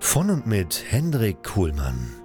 Von 0.00 0.30
und 0.30 0.46
mit 0.46 0.84
Hendrik 0.88 1.42
Kuhlmann. 1.42 2.17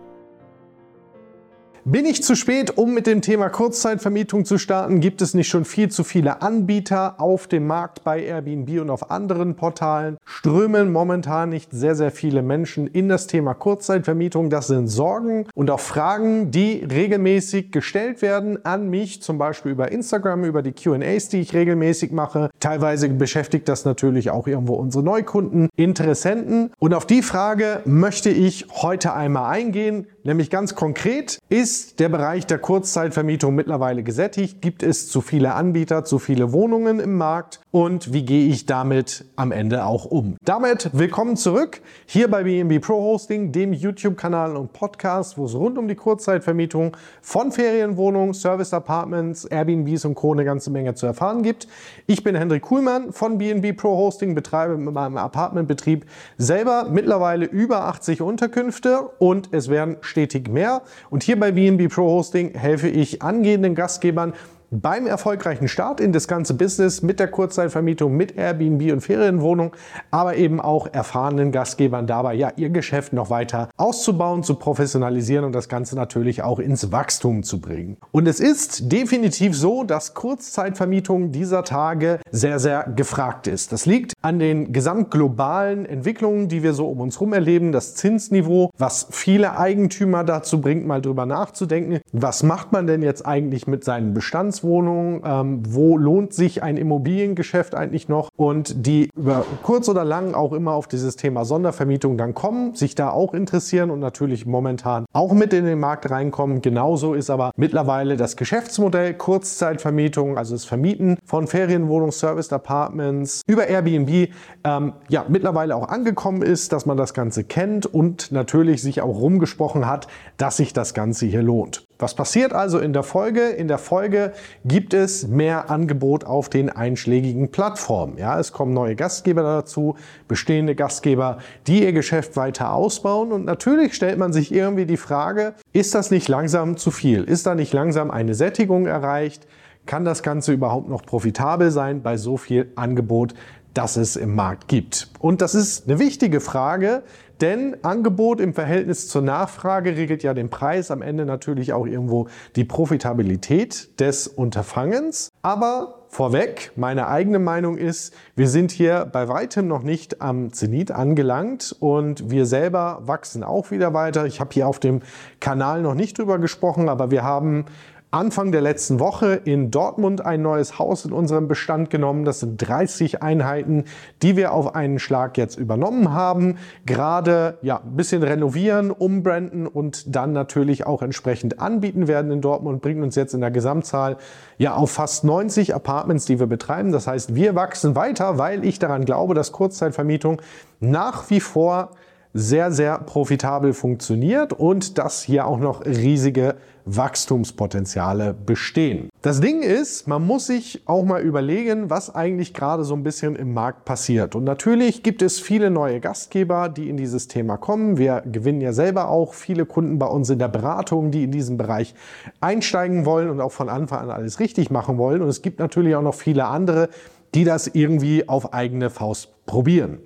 Bin 1.85 2.05
ich 2.05 2.23
zu 2.23 2.37
spät, 2.37 2.77
um 2.77 2.93
mit 2.93 3.07
dem 3.07 3.21
Thema 3.21 3.49
Kurzzeitvermietung 3.49 4.45
zu 4.45 4.57
starten? 4.57 5.01
Gibt 5.01 5.21
es 5.21 5.33
nicht 5.33 5.49
schon 5.49 5.65
viel 5.65 5.91
zu 5.91 6.05
viele 6.05 6.41
Anbieter 6.41 7.19
auf 7.19 7.47
dem 7.47 7.67
Markt 7.67 8.05
bei 8.05 8.23
Airbnb 8.23 8.79
und 8.79 8.89
auf 8.89 9.11
anderen 9.11 9.57
Portalen? 9.57 10.15
Strömen 10.23 10.93
momentan 10.93 11.49
nicht 11.49 11.71
sehr, 11.73 11.95
sehr 11.95 12.11
viele 12.11 12.41
Menschen 12.41 12.87
in 12.87 13.09
das 13.09 13.27
Thema 13.27 13.53
Kurzzeitvermietung? 13.53 14.49
Das 14.49 14.67
sind 14.67 14.87
Sorgen 14.87 15.45
und 15.55 15.69
auch 15.69 15.81
Fragen, 15.81 16.51
die 16.51 16.87
regelmäßig 16.89 17.73
gestellt 17.73 18.21
werden 18.21 18.63
an 18.63 18.89
mich, 18.89 19.21
zum 19.21 19.37
Beispiel 19.37 19.73
über 19.73 19.91
Instagram, 19.91 20.45
über 20.45 20.61
die 20.61 20.71
QAs, 20.71 21.27
die 21.27 21.41
ich 21.41 21.53
regelmäßig 21.53 22.13
mache. 22.13 22.49
Teilweise 22.61 23.09
beschäftigt 23.09 23.67
das 23.67 23.83
natürlich 23.83 24.29
auch 24.29 24.47
irgendwo 24.47 24.75
unsere 24.75 25.03
Neukunden, 25.03 25.67
Interessenten. 25.75 26.71
Und 26.79 26.93
auf 26.93 27.05
die 27.05 27.21
Frage 27.21 27.81
möchte 27.83 28.29
ich 28.29 28.67
heute 28.69 29.13
einmal 29.13 29.51
eingehen, 29.51 30.07
nämlich 30.23 30.49
ganz 30.49 30.75
konkret, 30.75 31.39
ist 31.49 31.72
ist 31.73 31.99
der 31.99 32.09
Bereich 32.09 32.45
der 32.45 32.59
Kurzzeitvermietung 32.59 33.55
mittlerweile 33.55 34.03
gesättigt? 34.03 34.61
Gibt 34.61 34.83
es 34.83 35.09
zu 35.09 35.21
viele 35.21 35.55
Anbieter, 35.55 36.05
zu 36.05 36.19
viele 36.19 36.53
Wohnungen 36.53 36.99
im 36.99 37.17
Markt? 37.17 37.61
Und 37.71 38.13
wie 38.13 38.23
gehe 38.23 38.47
ich 38.47 38.67
damit 38.67 39.25
am 39.35 39.51
Ende 39.51 39.83
auch 39.83 40.05
um? 40.05 40.35
Damit 40.45 40.91
willkommen 40.93 41.35
zurück 41.35 41.81
hier 42.05 42.29
bei 42.29 42.43
BNB 42.43 42.79
Pro 42.79 43.01
Hosting, 43.01 43.51
dem 43.51 43.73
YouTube-Kanal 43.73 44.55
und 44.55 44.71
Podcast, 44.73 45.39
wo 45.39 45.45
es 45.45 45.55
rund 45.55 45.79
um 45.79 45.87
die 45.87 45.95
Kurzzeitvermietung 45.95 46.95
von 47.23 47.51
Ferienwohnungen, 47.51 48.35
Service 48.35 48.71
Apartments, 48.71 49.45
Airbnbs 49.45 50.05
und 50.05 50.13
Co. 50.13 50.33
eine 50.33 50.45
ganze 50.45 50.69
Menge 50.69 50.93
zu 50.93 51.07
erfahren 51.07 51.41
gibt. 51.41 51.67
Ich 52.05 52.23
bin 52.23 52.35
Hendrik 52.35 52.61
Kuhlmann 52.61 53.11
von 53.11 53.39
BNB 53.39 53.75
Pro 53.75 53.97
Hosting, 53.97 54.35
betreibe 54.35 54.77
mit 54.77 54.93
meinem 54.93 55.17
Apartmentbetrieb 55.17 56.05
selber 56.37 56.87
mittlerweile 56.91 57.45
über 57.45 57.85
80 57.85 58.21
Unterkünfte 58.21 59.09
und 59.17 59.49
es 59.51 59.69
werden 59.69 59.97
stetig 60.01 60.47
mehr. 60.49 60.83
Und 61.09 61.23
hier 61.23 61.39
bei 61.39 61.51
BNB 61.51 61.62
Pro 61.89 62.05
Hosting 62.09 62.53
helfe 62.55 62.89
ich 62.89 63.21
angehenden 63.21 63.75
Gastgebern 63.75 64.33
beim 64.81 65.05
erfolgreichen 65.05 65.67
Start 65.67 65.99
in 65.99 66.11
das 66.11 66.27
ganze 66.27 66.55
Business 66.55 67.01
mit 67.03 67.19
der 67.19 67.27
Kurzzeitvermietung, 67.27 68.15
mit 68.15 68.37
Airbnb 68.37 68.91
und 68.91 69.01
Ferienwohnung, 69.01 69.75
aber 70.09 70.35
eben 70.35 70.59
auch 70.59 70.87
erfahrenen 70.91 71.51
Gastgebern 71.51 72.07
dabei, 72.07 72.33
ja, 72.33 72.51
ihr 72.55 72.69
Geschäft 72.69 73.13
noch 73.13 73.29
weiter 73.29 73.69
auszubauen, 73.77 74.43
zu 74.43 74.55
professionalisieren 74.55 75.45
und 75.45 75.53
das 75.53 75.69
Ganze 75.69 75.95
natürlich 75.95 76.41
auch 76.41 76.59
ins 76.59 76.91
Wachstum 76.91 77.43
zu 77.43 77.61
bringen. 77.61 77.97
Und 78.11 78.27
es 78.27 78.39
ist 78.39 78.91
definitiv 78.91 79.55
so, 79.55 79.83
dass 79.83 80.13
Kurzzeitvermietung 80.13 81.31
dieser 81.31 81.63
Tage 81.63 82.19
sehr, 82.31 82.59
sehr 82.59 82.83
gefragt 82.95 83.47
ist. 83.47 83.71
Das 83.71 83.85
liegt 83.85 84.13
an 84.21 84.39
den 84.39 84.73
gesamtglobalen 84.73 85.85
Entwicklungen, 85.85 86.47
die 86.47 86.63
wir 86.63 86.73
so 86.73 86.87
um 86.87 87.01
uns 87.01 87.15
herum 87.15 87.33
erleben, 87.33 87.71
das 87.71 87.95
Zinsniveau, 87.95 88.71
was 88.77 89.07
viele 89.11 89.57
Eigentümer 89.57 90.23
dazu 90.23 90.61
bringt, 90.61 90.87
mal 90.87 91.01
drüber 91.01 91.25
nachzudenken, 91.25 91.99
was 92.11 92.41
macht 92.43 92.71
man 92.71 92.87
denn 92.87 93.03
jetzt 93.03 93.25
eigentlich 93.25 93.67
mit 93.67 93.83
seinen 93.83 94.13
Bestands 94.13 94.62
Bestandswohnungen, 94.63 95.21
ähm, 95.25 95.63
wo 95.67 95.97
lohnt 95.97 96.33
sich 96.33 96.63
ein 96.63 96.77
Immobiliengeschäft 96.77 97.75
eigentlich 97.75 98.07
noch 98.07 98.29
und 98.35 98.85
die 98.85 99.09
über 99.15 99.45
kurz 99.61 99.89
oder 99.89 100.05
lang 100.05 100.33
auch 100.33 100.53
immer 100.53 100.73
auf 100.73 100.87
dieses 100.87 101.15
Thema 101.15 101.45
Sondervermietung 101.45 102.17
dann 102.17 102.33
kommen, 102.33 102.73
sich 102.75 102.95
da 102.95 103.09
auch 103.09 103.33
interessieren 103.33 103.91
und 103.91 103.99
natürlich 103.99 104.45
momentan 104.45 105.05
auch 105.13 105.33
mit 105.33 105.53
in 105.53 105.65
den 105.65 105.79
Markt 105.79 106.09
reinkommen. 106.09 106.61
Genauso 106.61 107.13
ist 107.13 107.29
aber 107.29 107.51
mittlerweile 107.57 108.15
das 108.17 108.37
Geschäftsmodell 108.37 109.13
Kurzzeitvermietung, 109.13 110.37
also 110.37 110.55
das 110.55 110.65
Vermieten 110.65 111.17
von 111.25 111.47
Ferienwohnungen, 111.47 112.11
Service 112.11 112.51
Apartments 112.53 113.41
über 113.47 113.67
Airbnb, 113.67 114.29
ähm, 114.63 114.93
ja 115.09 115.25
mittlerweile 115.27 115.75
auch 115.75 115.89
angekommen 115.89 116.41
ist, 116.41 116.71
dass 116.71 116.85
man 116.85 116.97
das 116.97 117.13
Ganze 117.13 117.43
kennt 117.43 117.85
und 117.85 118.31
natürlich 118.31 118.81
sich 118.81 119.01
auch 119.01 119.19
rumgesprochen 119.19 119.87
hat, 119.87 120.07
dass 120.37 120.57
sich 120.57 120.73
das 120.73 120.93
Ganze 120.93 121.25
hier 121.25 121.41
lohnt. 121.41 121.83
Was 122.03 122.15
passiert 122.15 122.51
also 122.51 122.79
in 122.79 122.91
der 122.91 123.03
Folge? 123.03 123.47
In 123.47 123.69
der 123.69 123.77
Folge 123.77 124.33
gibt 124.65 124.93
es 124.93 125.25
mehr 125.25 125.69
Angebot 125.69 126.25
auf 126.25 126.49
den 126.49 126.69
einschlägigen 126.69 127.49
Plattformen. 127.49 128.17
Ja, 128.17 128.37
es 128.37 128.51
kommen 128.51 128.73
neue 128.73 128.97
Gastgeber 128.97 129.41
dazu, 129.41 129.95
bestehende 130.27 130.75
Gastgeber, 130.75 131.37
die 131.65 131.81
ihr 131.81 131.93
Geschäft 131.93 132.35
weiter 132.35 132.73
ausbauen. 132.73 133.31
Und 133.31 133.45
natürlich 133.45 133.93
stellt 133.93 134.17
man 134.17 134.33
sich 134.33 134.53
irgendwie 134.53 134.85
die 134.85 134.97
Frage, 134.97 135.53
ist 135.71 135.95
das 135.95 136.11
nicht 136.11 136.27
langsam 136.27 136.75
zu 136.75 136.91
viel? 136.91 137.23
Ist 137.23 137.45
da 137.45 137.55
nicht 137.55 137.71
langsam 137.71 138.11
eine 138.11 138.33
Sättigung 138.33 138.85
erreicht? 138.85 139.47
Kann 139.85 140.03
das 140.03 140.23
Ganze 140.23 140.51
überhaupt 140.51 140.89
noch 140.89 141.03
profitabel 141.05 141.71
sein 141.71 142.01
bei 142.01 142.17
so 142.17 142.35
viel 142.35 142.73
Angebot, 142.75 143.33
das 143.73 143.97
es 143.97 144.15
im 144.15 144.35
Markt 144.35 144.67
gibt? 144.67 145.09
Und 145.19 145.41
das 145.41 145.55
ist 145.55 145.87
eine 145.89 145.99
wichtige 145.99 146.39
Frage, 146.39 147.03
denn 147.41 147.75
Angebot 147.83 148.39
im 148.39 148.53
Verhältnis 148.53 149.09
zur 149.09 149.21
Nachfrage 149.21 149.97
regelt 149.97 150.23
ja 150.23 150.33
den 150.33 150.49
Preis, 150.49 150.91
am 150.91 151.01
Ende 151.01 151.25
natürlich 151.25 151.73
auch 151.73 151.85
irgendwo 151.85 152.27
die 152.55 152.63
Profitabilität 152.63 153.99
des 153.99 154.27
Unterfangens. 154.27 155.29
Aber 155.41 156.05
vorweg, 156.07 156.71
meine 156.75 157.07
eigene 157.07 157.39
Meinung 157.39 157.77
ist, 157.77 158.13
wir 158.35 158.47
sind 158.47 158.71
hier 158.71 159.09
bei 159.11 159.27
weitem 159.27 159.67
noch 159.67 159.83
nicht 159.83 160.21
am 160.21 160.53
Zenit 160.53 160.91
angelangt 160.91 161.75
und 161.79 162.29
wir 162.29 162.45
selber 162.45 163.01
wachsen 163.01 163.43
auch 163.43 163.71
wieder 163.71 163.93
weiter. 163.93 164.25
Ich 164.25 164.39
habe 164.39 164.51
hier 164.53 164.67
auf 164.67 164.79
dem 164.79 165.01
Kanal 165.39 165.81
noch 165.81 165.95
nicht 165.95 166.17
drüber 166.17 166.37
gesprochen, 166.37 166.87
aber 166.87 167.11
wir 167.11 167.23
haben 167.23 167.65
Anfang 168.13 168.51
der 168.51 168.61
letzten 168.61 168.99
Woche 168.99 169.41
in 169.43 169.71
Dortmund 169.71 170.23
ein 170.23 170.43
neues 170.43 170.77
Haus 170.77 171.03
in 171.03 171.11
unserem 171.11 171.47
Bestand 171.47 171.89
genommen. 171.89 172.25
Das 172.25 172.41
sind 172.41 172.57
30 172.57 173.23
Einheiten, 173.23 173.85
die 174.21 174.37
wir 174.37 174.53
auf 174.53 174.75
einen 174.75 174.99
Schlag 174.99 175.35
jetzt 175.35 175.57
übernommen 175.57 176.13
haben. 176.13 176.57
Gerade 176.85 177.57
ja, 177.63 177.81
ein 177.83 177.95
bisschen 177.95 178.21
renovieren, 178.21 178.91
umbranden 178.91 179.65
und 179.65 180.15
dann 180.15 180.31
natürlich 180.31 180.85
auch 180.85 181.01
entsprechend 181.01 181.59
anbieten 181.59 182.07
werden 182.07 182.31
in 182.31 182.41
Dortmund. 182.41 182.83
Bringt 182.83 183.01
uns 183.01 183.15
jetzt 183.15 183.33
in 183.33 183.41
der 183.41 183.49
Gesamtzahl 183.49 184.17
ja 184.59 184.75
auf 184.75 184.91
fast 184.91 185.23
90 185.23 185.73
Apartments, 185.73 186.25
die 186.25 186.39
wir 186.39 186.47
betreiben. 186.47 186.91
Das 186.91 187.07
heißt, 187.07 187.33
wir 187.33 187.55
wachsen 187.55 187.95
weiter, 187.95 188.37
weil 188.37 188.63
ich 188.63 188.77
daran 188.77 189.05
glaube, 189.05 189.33
dass 189.33 189.51
Kurzzeitvermietung 189.51 190.39
nach 190.79 191.31
wie 191.31 191.39
vor 191.39 191.89
sehr, 192.33 192.71
sehr 192.71 192.97
profitabel 192.97 193.73
funktioniert 193.73 194.53
und 194.53 194.97
dass 194.97 195.21
hier 195.21 195.45
auch 195.45 195.59
noch 195.59 195.85
riesige 195.85 196.55
Wachstumspotenziale 196.85 198.33
bestehen. 198.33 199.09
Das 199.21 199.39
Ding 199.39 199.61
ist, 199.61 200.07
man 200.07 200.25
muss 200.25 200.47
sich 200.47 200.81
auch 200.85 201.05
mal 201.05 201.21
überlegen, 201.21 201.89
was 201.89 202.13
eigentlich 202.13 202.53
gerade 202.53 202.83
so 202.83 202.93
ein 202.93 203.03
bisschen 203.03 203.35
im 203.35 203.53
Markt 203.53 203.85
passiert. 203.85 204.35
Und 204.35 204.43
natürlich 204.43 205.01
gibt 205.03 205.21
es 205.21 205.39
viele 205.39 205.69
neue 205.69 206.01
Gastgeber, 206.01 206.67
die 206.67 206.89
in 206.89 206.97
dieses 206.97 207.27
Thema 207.29 207.57
kommen. 207.57 207.97
Wir 207.97 208.21
gewinnen 208.29 208.59
ja 208.59 208.73
selber 208.73 209.09
auch 209.09 209.33
viele 209.33 209.65
Kunden 209.65 209.97
bei 209.97 210.07
uns 210.07 210.29
in 210.29 210.39
der 210.39 210.49
Beratung, 210.49 211.11
die 211.11 211.23
in 211.23 211.31
diesen 211.31 211.55
Bereich 211.55 211.95
einsteigen 212.41 213.05
wollen 213.05 213.29
und 213.29 213.39
auch 213.39 213.53
von 213.53 213.69
Anfang 213.69 213.99
an 213.99 214.09
alles 214.09 214.39
richtig 214.39 214.69
machen 214.69 214.97
wollen. 214.97 215.21
Und 215.21 215.29
es 215.29 215.41
gibt 215.41 215.59
natürlich 215.59 215.95
auch 215.95 216.01
noch 216.01 216.15
viele 216.15 216.45
andere, 216.45 216.89
die 217.33 217.45
das 217.45 217.67
irgendwie 217.67 218.27
auf 218.27 218.53
eigene 218.53 218.89
Faust 218.89 219.45
probieren. 219.45 219.99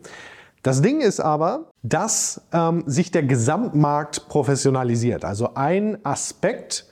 Das 0.67 0.81
Ding 0.81 0.99
ist 0.99 1.21
aber, 1.21 1.71
dass 1.81 2.41
ähm, 2.51 2.83
sich 2.85 3.09
der 3.09 3.23
Gesamtmarkt 3.23 4.27
professionalisiert. 4.27 5.23
Also 5.23 5.53
ein 5.53 5.97
Aspekt 6.03 6.87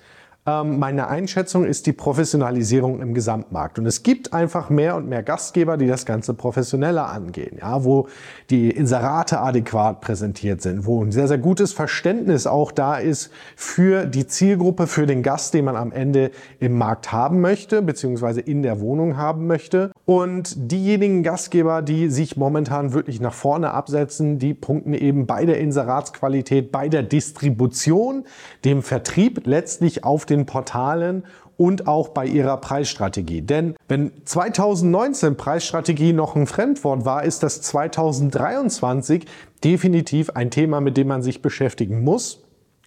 meine 0.48 1.08
Einschätzung 1.08 1.66
ist 1.66 1.88
die 1.88 1.92
Professionalisierung 1.92 3.02
im 3.02 3.16
Gesamtmarkt. 3.16 3.80
Und 3.80 3.88
es 3.88 4.04
gibt 4.04 4.32
einfach 4.32 4.70
mehr 4.70 4.96
und 4.96 5.10
mehr 5.10 5.24
Gastgeber, 5.24 5.76
die 5.76 5.88
das 5.88 6.06
Ganze 6.06 6.36
professioneller 6.36 7.10
angehen, 7.10 7.58
ja, 7.60 7.84
wo 7.84 8.08
die 8.52 8.70
Inserate 8.70 9.40
adäquat 9.40 10.02
präsentiert 10.02 10.62
sind, 10.62 10.86
wo 10.86 11.04
ein 11.04 11.12
sehr, 11.12 11.28
sehr 11.28 11.40
gutes 11.40 11.74
Verständnis 11.74 12.46
auch 12.46 12.72
da 12.72 12.98
ist 12.98 13.32
für 13.56 14.06
die 14.06 14.28
Zielgruppe, 14.28 14.86
für 14.86 15.08
den 15.08 15.24
Gast, 15.24 15.56
den 15.56 15.66
man 15.66 15.76
am 15.76 15.92
Ende 15.92 16.30
im 16.60 16.78
Markt 16.78 17.12
haben 17.12 17.42
möchte, 17.42 17.82
beziehungsweise 17.82 18.40
in 18.40 18.62
der 18.62 18.80
Wohnung 18.82 19.18
haben 19.18 19.48
möchte. 19.48 19.92
Und 20.06 20.72
diejenigen 20.72 21.24
Gastgeber, 21.24 21.82
die 21.82 22.10
sich 22.10 22.38
momentan 22.38 22.94
wirklich 22.94 23.20
nach 23.20 23.34
vorne 23.34 23.72
absetzen, 23.72 24.38
die 24.38 24.54
punkten 24.54 24.94
eben 24.94 25.26
bei 25.26 25.48
der 25.48 25.60
Inseratsqualität, 25.60 26.72
bei 26.72 26.88
der 26.88 27.02
Distribution, 27.02 28.26
dem 28.64 28.84
Vertrieb 28.84 29.48
letztlich 29.48 30.04
auf 30.04 30.28
den 30.28 30.35
Portalen 30.46 31.24
und 31.58 31.88
auch 31.88 32.10
bei 32.10 32.26
ihrer 32.26 32.58
Preisstrategie. 32.58 33.42
Denn 33.42 33.76
wenn 33.88 34.12
2019 34.26 35.38
Preisstrategie 35.38 36.14
noch 36.14 36.36
ein 36.36 36.48
Fremdwort 36.48 37.06
war, 37.06 37.24
ist 37.24 37.44
das 37.44 37.62
2023 37.62 39.26
definitiv 39.64 40.32
ein 40.32 40.52
Thema, 40.52 40.82
mit 40.82 40.98
dem 40.98 41.08
man 41.08 41.22
sich 41.22 41.42
beschäftigen 41.42 42.04
muss 42.04 42.44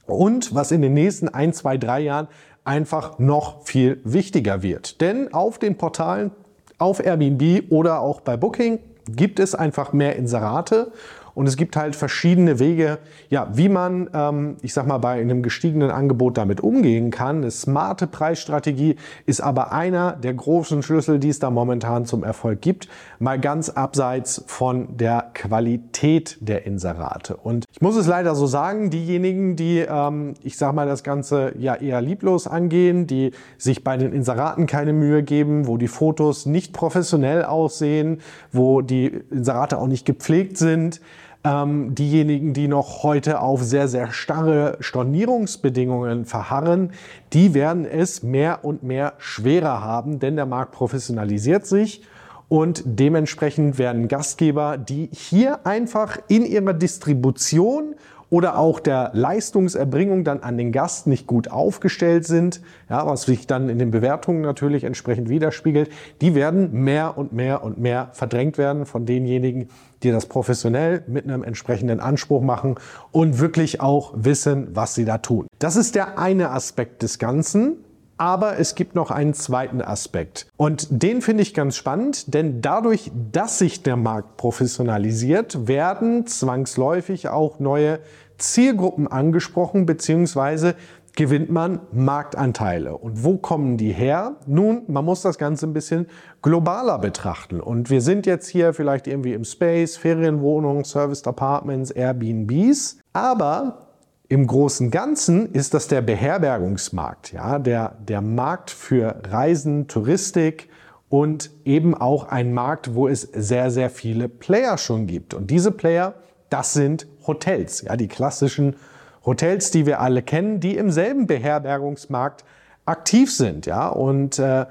und 0.06 0.54
was 0.54 0.70
in 0.70 0.82
den 0.82 0.94
nächsten 0.94 1.28
ein, 1.28 1.52
zwei, 1.52 1.78
drei 1.78 2.00
Jahren 2.00 2.28
einfach 2.64 3.18
noch 3.18 3.62
viel 3.62 4.00
wichtiger 4.04 4.62
wird. 4.62 5.00
Denn 5.00 5.32
auf 5.32 5.58
den 5.58 5.78
Portalen, 5.78 6.30
auf 6.76 7.04
Airbnb 7.04 7.72
oder 7.72 8.00
auch 8.00 8.20
bei 8.20 8.36
Booking 8.36 8.80
gibt 9.08 9.40
es 9.40 9.54
einfach 9.54 9.92
mehr 9.92 10.16
Inserate 10.16 10.92
und 11.38 11.46
es 11.46 11.56
gibt 11.56 11.76
halt 11.76 11.94
verschiedene 11.94 12.58
Wege, 12.58 12.98
ja, 13.30 13.48
wie 13.52 13.68
man, 13.68 14.10
ähm, 14.12 14.56
ich 14.60 14.74
sag 14.74 14.88
mal, 14.88 14.98
bei 14.98 15.20
einem 15.20 15.44
gestiegenen 15.44 15.92
Angebot 15.92 16.36
damit 16.36 16.60
umgehen 16.60 17.12
kann. 17.12 17.36
Eine 17.36 17.52
smarte 17.52 18.08
Preisstrategie 18.08 18.96
ist 19.24 19.40
aber 19.40 19.70
einer 19.70 20.14
der 20.16 20.34
großen 20.34 20.82
Schlüssel, 20.82 21.20
die 21.20 21.28
es 21.28 21.38
da 21.38 21.50
momentan 21.50 22.06
zum 22.06 22.24
Erfolg 22.24 22.60
gibt. 22.60 22.88
Mal 23.20 23.38
ganz 23.38 23.68
abseits 23.68 24.42
von 24.48 24.96
der 24.96 25.30
Qualität 25.32 26.38
der 26.40 26.66
Inserate. 26.66 27.36
Und 27.36 27.66
ich 27.70 27.80
muss 27.80 27.94
es 27.94 28.08
leider 28.08 28.34
so 28.34 28.48
sagen, 28.48 28.90
diejenigen, 28.90 29.54
die, 29.54 29.86
ähm, 29.88 30.34
ich 30.42 30.58
sag 30.58 30.74
mal, 30.74 30.88
das 30.88 31.04
Ganze 31.04 31.52
ja 31.56 31.76
eher 31.76 32.00
lieblos 32.00 32.48
angehen, 32.48 33.06
die 33.06 33.30
sich 33.58 33.84
bei 33.84 33.96
den 33.96 34.12
Inseraten 34.12 34.66
keine 34.66 34.92
Mühe 34.92 35.22
geben, 35.22 35.68
wo 35.68 35.76
die 35.76 35.86
Fotos 35.86 36.46
nicht 36.46 36.72
professionell 36.72 37.44
aussehen, 37.44 38.22
wo 38.50 38.80
die 38.80 39.22
Inserate 39.30 39.78
auch 39.78 39.86
nicht 39.86 40.04
gepflegt 40.04 40.56
sind, 40.56 41.00
ähm, 41.44 41.94
diejenigen, 41.94 42.52
die 42.52 42.68
noch 42.68 43.02
heute 43.02 43.40
auf 43.40 43.62
sehr, 43.62 43.88
sehr 43.88 44.10
starre 44.12 44.76
Stornierungsbedingungen 44.80 46.24
verharren, 46.24 46.92
die 47.32 47.54
werden 47.54 47.84
es 47.84 48.22
mehr 48.22 48.64
und 48.64 48.82
mehr 48.82 49.14
schwerer 49.18 49.82
haben, 49.82 50.18
denn 50.18 50.36
der 50.36 50.46
Markt 50.46 50.72
professionalisiert 50.72 51.66
sich. 51.66 52.02
Und 52.48 52.82
dementsprechend 52.86 53.78
werden 53.78 54.08
Gastgeber, 54.08 54.78
die 54.78 55.10
hier 55.12 55.66
einfach 55.66 56.18
in 56.28 56.46
ihrer 56.46 56.72
Distribution 56.72 57.94
oder 58.30 58.58
auch 58.58 58.80
der 58.80 59.10
Leistungserbringung 59.14 60.24
dann 60.24 60.40
an 60.40 60.58
den 60.58 60.72
Gast 60.72 61.06
nicht 61.06 61.26
gut 61.26 61.50
aufgestellt 61.50 62.26
sind, 62.26 62.60
ja, 62.90 63.06
was 63.06 63.22
sich 63.22 63.46
dann 63.46 63.68
in 63.68 63.78
den 63.78 63.90
Bewertungen 63.90 64.42
natürlich 64.42 64.84
entsprechend 64.84 65.28
widerspiegelt, 65.28 65.90
die 66.20 66.34
werden 66.34 66.72
mehr 66.72 67.16
und 67.16 67.32
mehr 67.32 67.62
und 67.62 67.78
mehr 67.78 68.10
verdrängt 68.12 68.58
werden 68.58 68.86
von 68.86 69.06
denjenigen, 69.06 69.68
die 70.02 70.10
das 70.10 70.26
professionell 70.26 71.02
mit 71.06 71.24
einem 71.24 71.42
entsprechenden 71.42 72.00
Anspruch 72.00 72.42
machen 72.42 72.76
und 73.12 73.40
wirklich 73.40 73.80
auch 73.80 74.12
wissen, 74.14 74.68
was 74.72 74.94
sie 74.94 75.04
da 75.04 75.18
tun. 75.18 75.46
Das 75.58 75.76
ist 75.76 75.94
der 75.94 76.18
eine 76.18 76.50
Aspekt 76.50 77.02
des 77.02 77.18
Ganzen. 77.18 77.84
Aber 78.18 78.58
es 78.58 78.74
gibt 78.74 78.94
noch 78.94 79.10
einen 79.10 79.32
zweiten 79.32 79.80
Aspekt. 79.80 80.48
Und 80.56 80.88
den 80.90 81.22
finde 81.22 81.42
ich 81.42 81.54
ganz 81.54 81.76
spannend, 81.76 82.34
denn 82.34 82.60
dadurch, 82.60 83.10
dass 83.32 83.58
sich 83.58 83.82
der 83.82 83.96
Markt 83.96 84.36
professionalisiert, 84.36 85.68
werden 85.68 86.26
zwangsläufig 86.26 87.28
auch 87.28 87.60
neue 87.60 88.00
Zielgruppen 88.36 89.08
angesprochen, 89.08 89.86
beziehungsweise 89.86 90.74
gewinnt 91.18 91.50
man 91.50 91.80
Marktanteile. 91.90 92.96
Und 92.96 93.24
wo 93.24 93.38
kommen 93.38 93.76
die 93.76 93.92
her? 93.92 94.36
Nun, 94.46 94.82
man 94.86 95.04
muss 95.04 95.22
das 95.22 95.36
Ganze 95.36 95.66
ein 95.66 95.72
bisschen 95.72 96.06
globaler 96.42 97.00
betrachten. 97.00 97.60
Und 97.60 97.90
wir 97.90 98.00
sind 98.00 98.24
jetzt 98.24 98.46
hier 98.46 98.72
vielleicht 98.72 99.08
irgendwie 99.08 99.32
im 99.32 99.42
Space, 99.42 99.96
Ferienwohnungen, 99.96 100.84
Serviced 100.84 101.26
Apartments, 101.26 101.90
Airbnbs. 101.90 103.00
Aber 103.12 103.87
im 104.28 104.46
großen 104.46 104.90
Ganzen 104.90 105.52
ist 105.52 105.72
das 105.72 105.88
der 105.88 106.02
Beherbergungsmarkt, 106.02 107.32
ja, 107.32 107.58
der, 107.58 107.96
der 108.06 108.20
Markt 108.20 108.70
für 108.70 109.22
Reisen, 109.26 109.88
Touristik 109.88 110.68
und 111.08 111.50
eben 111.64 111.94
auch 111.94 112.28
ein 112.28 112.52
Markt, 112.52 112.94
wo 112.94 113.08
es 113.08 113.22
sehr, 113.22 113.70
sehr 113.70 113.88
viele 113.88 114.28
Player 114.28 114.76
schon 114.76 115.06
gibt. 115.06 115.32
Und 115.32 115.50
diese 115.50 115.72
Player, 115.72 116.14
das 116.50 116.74
sind 116.74 117.06
Hotels, 117.26 117.80
ja, 117.82 117.96
die 117.96 118.08
klassischen 118.08 118.76
Hotels, 119.24 119.70
die 119.70 119.86
wir 119.86 120.00
alle 120.00 120.22
kennen, 120.22 120.60
die 120.60 120.76
im 120.76 120.90
selben 120.90 121.26
Beherbergungsmarkt 121.26 122.44
aktiv 122.84 123.34
sind, 123.34 123.64
ja, 123.64 123.88
und 123.88 124.38
äh, 124.38 124.66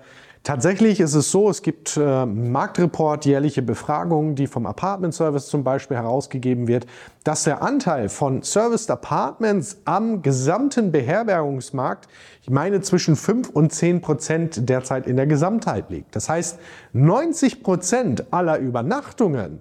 Tatsächlich 0.48 1.02
ist 1.02 1.14
es 1.14 1.30
so, 1.30 1.50
es 1.50 1.62
gibt 1.62 1.98
äh, 1.98 2.26
Marktreport, 2.26 3.26
jährliche 3.26 3.62
Befragungen, 3.62 4.36
die 4.36 4.48
vom 4.48 4.66
Apartment 4.66 5.14
Service 5.14 5.48
zum 5.48 5.66
Beispiel 5.66 5.98
herausgegeben 5.98 6.70
wird, 6.70 6.86
dass 7.26 7.44
der 7.44 7.62
Anteil 7.62 8.08
von 8.08 8.44
Serviced 8.44 8.90
Apartments 8.90 9.82
am 9.84 10.22
gesamten 10.22 10.94
Beherbergungsmarkt, 10.94 12.08
ich 12.44 12.50
meine, 12.50 12.80
zwischen 12.80 13.18
5 13.18 13.50
und 13.50 13.74
10 13.74 14.00
Prozent 14.00 14.70
derzeit 14.70 15.06
in 15.06 15.18
der 15.18 15.28
Gesamtheit 15.28 15.90
liegt. 15.90 16.16
Das 16.16 16.30
heißt, 16.30 16.60
90 16.94 17.62
Prozent 17.62 18.32
aller 18.32 18.58
Übernachtungen 18.58 19.60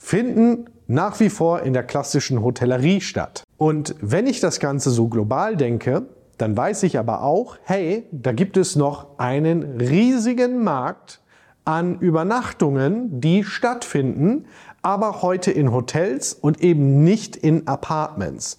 finden 0.00 0.64
nach 0.88 1.20
wie 1.20 1.30
vor 1.30 1.62
in 1.62 1.74
der 1.74 1.84
klassischen 1.84 2.42
Hotellerie 2.42 3.02
statt. 3.02 3.44
Und 3.56 3.94
wenn 4.00 4.26
ich 4.26 4.40
das 4.40 4.58
Ganze 4.58 4.90
so 4.90 5.06
global 5.06 5.56
denke, 5.56 6.08
dann 6.38 6.56
weiß 6.56 6.84
ich 6.84 6.98
aber 6.98 7.22
auch, 7.22 7.56
hey, 7.64 8.06
da 8.12 8.32
gibt 8.32 8.56
es 8.56 8.76
noch 8.76 9.18
einen 9.18 9.80
riesigen 9.80 10.62
Markt 10.62 11.20
an 11.64 11.98
Übernachtungen, 11.98 13.20
die 13.20 13.44
stattfinden, 13.44 14.46
aber 14.80 15.20
heute 15.22 15.50
in 15.50 15.72
Hotels 15.72 16.32
und 16.32 16.62
eben 16.62 17.04
nicht 17.04 17.36
in 17.36 17.66
Apartments. 17.66 18.56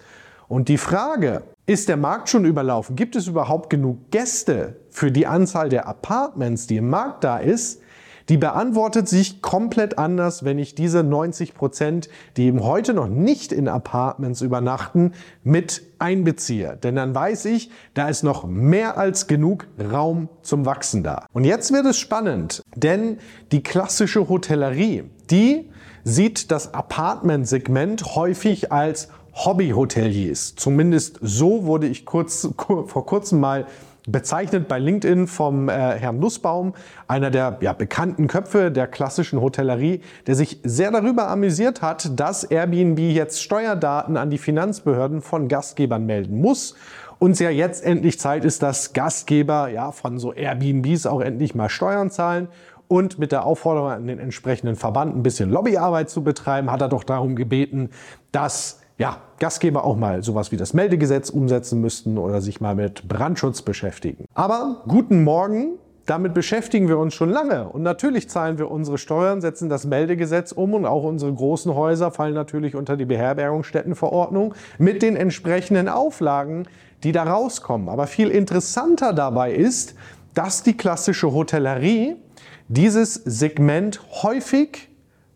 Und 0.47 0.67
die 0.67 0.77
Frage, 0.77 1.43
ist 1.65 1.87
der 1.87 1.97
Markt 1.97 2.29
schon 2.29 2.45
überlaufen? 2.45 2.95
Gibt 2.95 3.15
es 3.15 3.27
überhaupt 3.27 3.69
genug 3.69 4.11
Gäste 4.11 4.75
für 4.89 5.11
die 5.11 5.27
Anzahl 5.27 5.69
der 5.69 5.87
Apartments, 5.87 6.67
die 6.67 6.77
im 6.77 6.89
Markt 6.89 7.23
da 7.23 7.37
ist? 7.37 7.81
Die 8.29 8.37
beantwortet 8.37 9.09
sich 9.09 9.41
komplett 9.41 9.97
anders, 9.97 10.45
wenn 10.45 10.59
ich 10.59 10.75
diese 10.75 11.03
90 11.03 11.55
Prozent, 11.55 12.09
die 12.37 12.45
eben 12.45 12.63
heute 12.63 12.93
noch 12.93 13.07
nicht 13.07 13.51
in 13.51 13.67
Apartments 13.67 14.41
übernachten, 14.41 15.13
mit 15.43 15.81
einbeziehe. 15.97 16.77
Denn 16.81 16.95
dann 16.95 17.15
weiß 17.15 17.45
ich, 17.45 17.71
da 17.95 18.07
ist 18.07 18.23
noch 18.23 18.45
mehr 18.45 18.97
als 18.97 19.25
genug 19.25 19.68
Raum 19.92 20.30
zum 20.44 20.68
Wachsen 20.68 21.04
da. 21.04 21.25
Und 21.33 21.44
jetzt 21.44 21.73
wird 21.73 21.87
es 21.87 21.97
spannend, 21.97 22.61
denn 22.75 23.18
die 23.51 23.63
klassische 23.63 24.30
Hotellerie, 24.30 25.06
die 25.31 25.69
sieht 26.04 26.51
das 26.51 26.73
Apartmentsegment 26.73 28.15
häufig 28.15 28.71
als 28.71 29.09
Hobbyhoteliers. 29.33 30.56
Zumindest 30.56 31.19
so 31.21 31.65
wurde 31.65 31.87
ich 31.87 32.06
kurz, 32.06 32.47
vor 32.57 33.06
kurzem 33.06 33.39
mal 33.39 33.65
bezeichnet 34.11 34.68
bei 34.68 34.80
LinkedIn 34.80 35.28
vom 35.28 35.69
äh, 35.69 35.71
Herrn 35.71 36.19
Nussbaum, 36.19 36.73
einer 37.07 37.31
der 37.31 37.57
ja, 37.61 37.73
bekannten 37.73 38.28
Köpfe 38.28 38.71
der 38.71 38.87
klassischen 38.87 39.42
Hotellerie, 39.42 40.01
der 40.28 40.35
sich 40.35 40.59
sehr 40.63 40.92
darüber 40.92 41.30
amüsiert 41.30 41.81
hat, 41.81 42.19
dass 42.19 42.44
Airbnb 42.44 42.99
jetzt 42.99 43.42
Steuerdaten 43.42 44.18
an 44.18 44.30
die 44.30 44.37
Finanzbehörden 44.37 45.21
von 45.21 45.47
Gastgebern 45.47 46.06
melden 46.06 46.39
muss. 46.42 46.75
Und 47.19 47.37
ja 47.39 47.49
jetzt 47.49 47.83
endlich 47.83 48.18
Zeit 48.18 48.45
ist, 48.45 48.63
dass 48.63 48.94
Gastgeber 48.94 49.69
ja, 49.69 49.92
von 49.92 50.19
so 50.19 50.33
Airbnbs 50.33 51.06
auch 51.06 51.19
endlich 51.19 51.54
mal 51.54 51.69
Steuern 51.69 52.09
zahlen. 52.09 52.47
Und 52.87 53.19
mit 53.19 53.31
der 53.31 53.45
Aufforderung 53.45 53.92
an 53.92 54.07
den 54.07 54.18
entsprechenden 54.18 54.75
Verband 54.75 55.16
ein 55.16 55.21
bisschen 55.21 55.51
Lobbyarbeit 55.51 56.09
zu 56.09 56.23
betreiben, 56.23 56.71
hat 56.71 56.81
er 56.81 56.89
doch 56.89 57.04
darum 57.04 57.35
gebeten, 57.35 57.92
dass 58.31 58.79
ja, 58.99 59.18
Gastgeber 59.39 59.85
auch 59.85 59.95
mal 59.95 60.21
sowas 60.23 60.51
wie 60.51 60.57
das 60.57 60.73
Meldegesetz 60.73 61.29
umsetzen 61.29 61.79
müssten 61.79 62.18
oder 62.18 62.41
sich 62.41 62.59
mal 62.59 62.75
mit 62.75 63.07
Brandschutz 63.07 63.61
beschäftigen. 63.61 64.25
Aber 64.33 64.83
guten 64.87 65.23
Morgen, 65.23 65.79
damit 66.06 66.33
beschäftigen 66.33 66.89
wir 66.89 66.97
uns 66.97 67.13
schon 67.13 67.29
lange. 67.29 67.69
Und 67.69 67.81
natürlich 67.81 68.29
zahlen 68.29 68.57
wir 68.57 68.69
unsere 68.69 68.97
Steuern, 68.97 69.39
setzen 69.39 69.69
das 69.69 69.85
Meldegesetz 69.85 70.51
um 70.51 70.73
und 70.73 70.85
auch 70.85 71.03
unsere 71.03 71.33
großen 71.33 71.73
Häuser 71.73 72.11
fallen 72.11 72.33
natürlich 72.33 72.75
unter 72.75 72.97
die 72.97 73.06
Beherbergungsstättenverordnung 73.06 74.53
mit 74.77 75.01
den 75.01 75.15
entsprechenden 75.15 75.87
Auflagen, 75.87 76.68
die 77.03 77.13
da 77.13 77.23
rauskommen. 77.23 77.87
Aber 77.87 78.06
viel 78.06 78.27
interessanter 78.27 79.13
dabei 79.13 79.53
ist, 79.53 79.95
dass 80.33 80.61
die 80.61 80.75
klassische 80.75 81.31
Hotellerie 81.31 82.18
dieses 82.68 83.13
Segment 83.13 84.01
häufig 84.23 84.88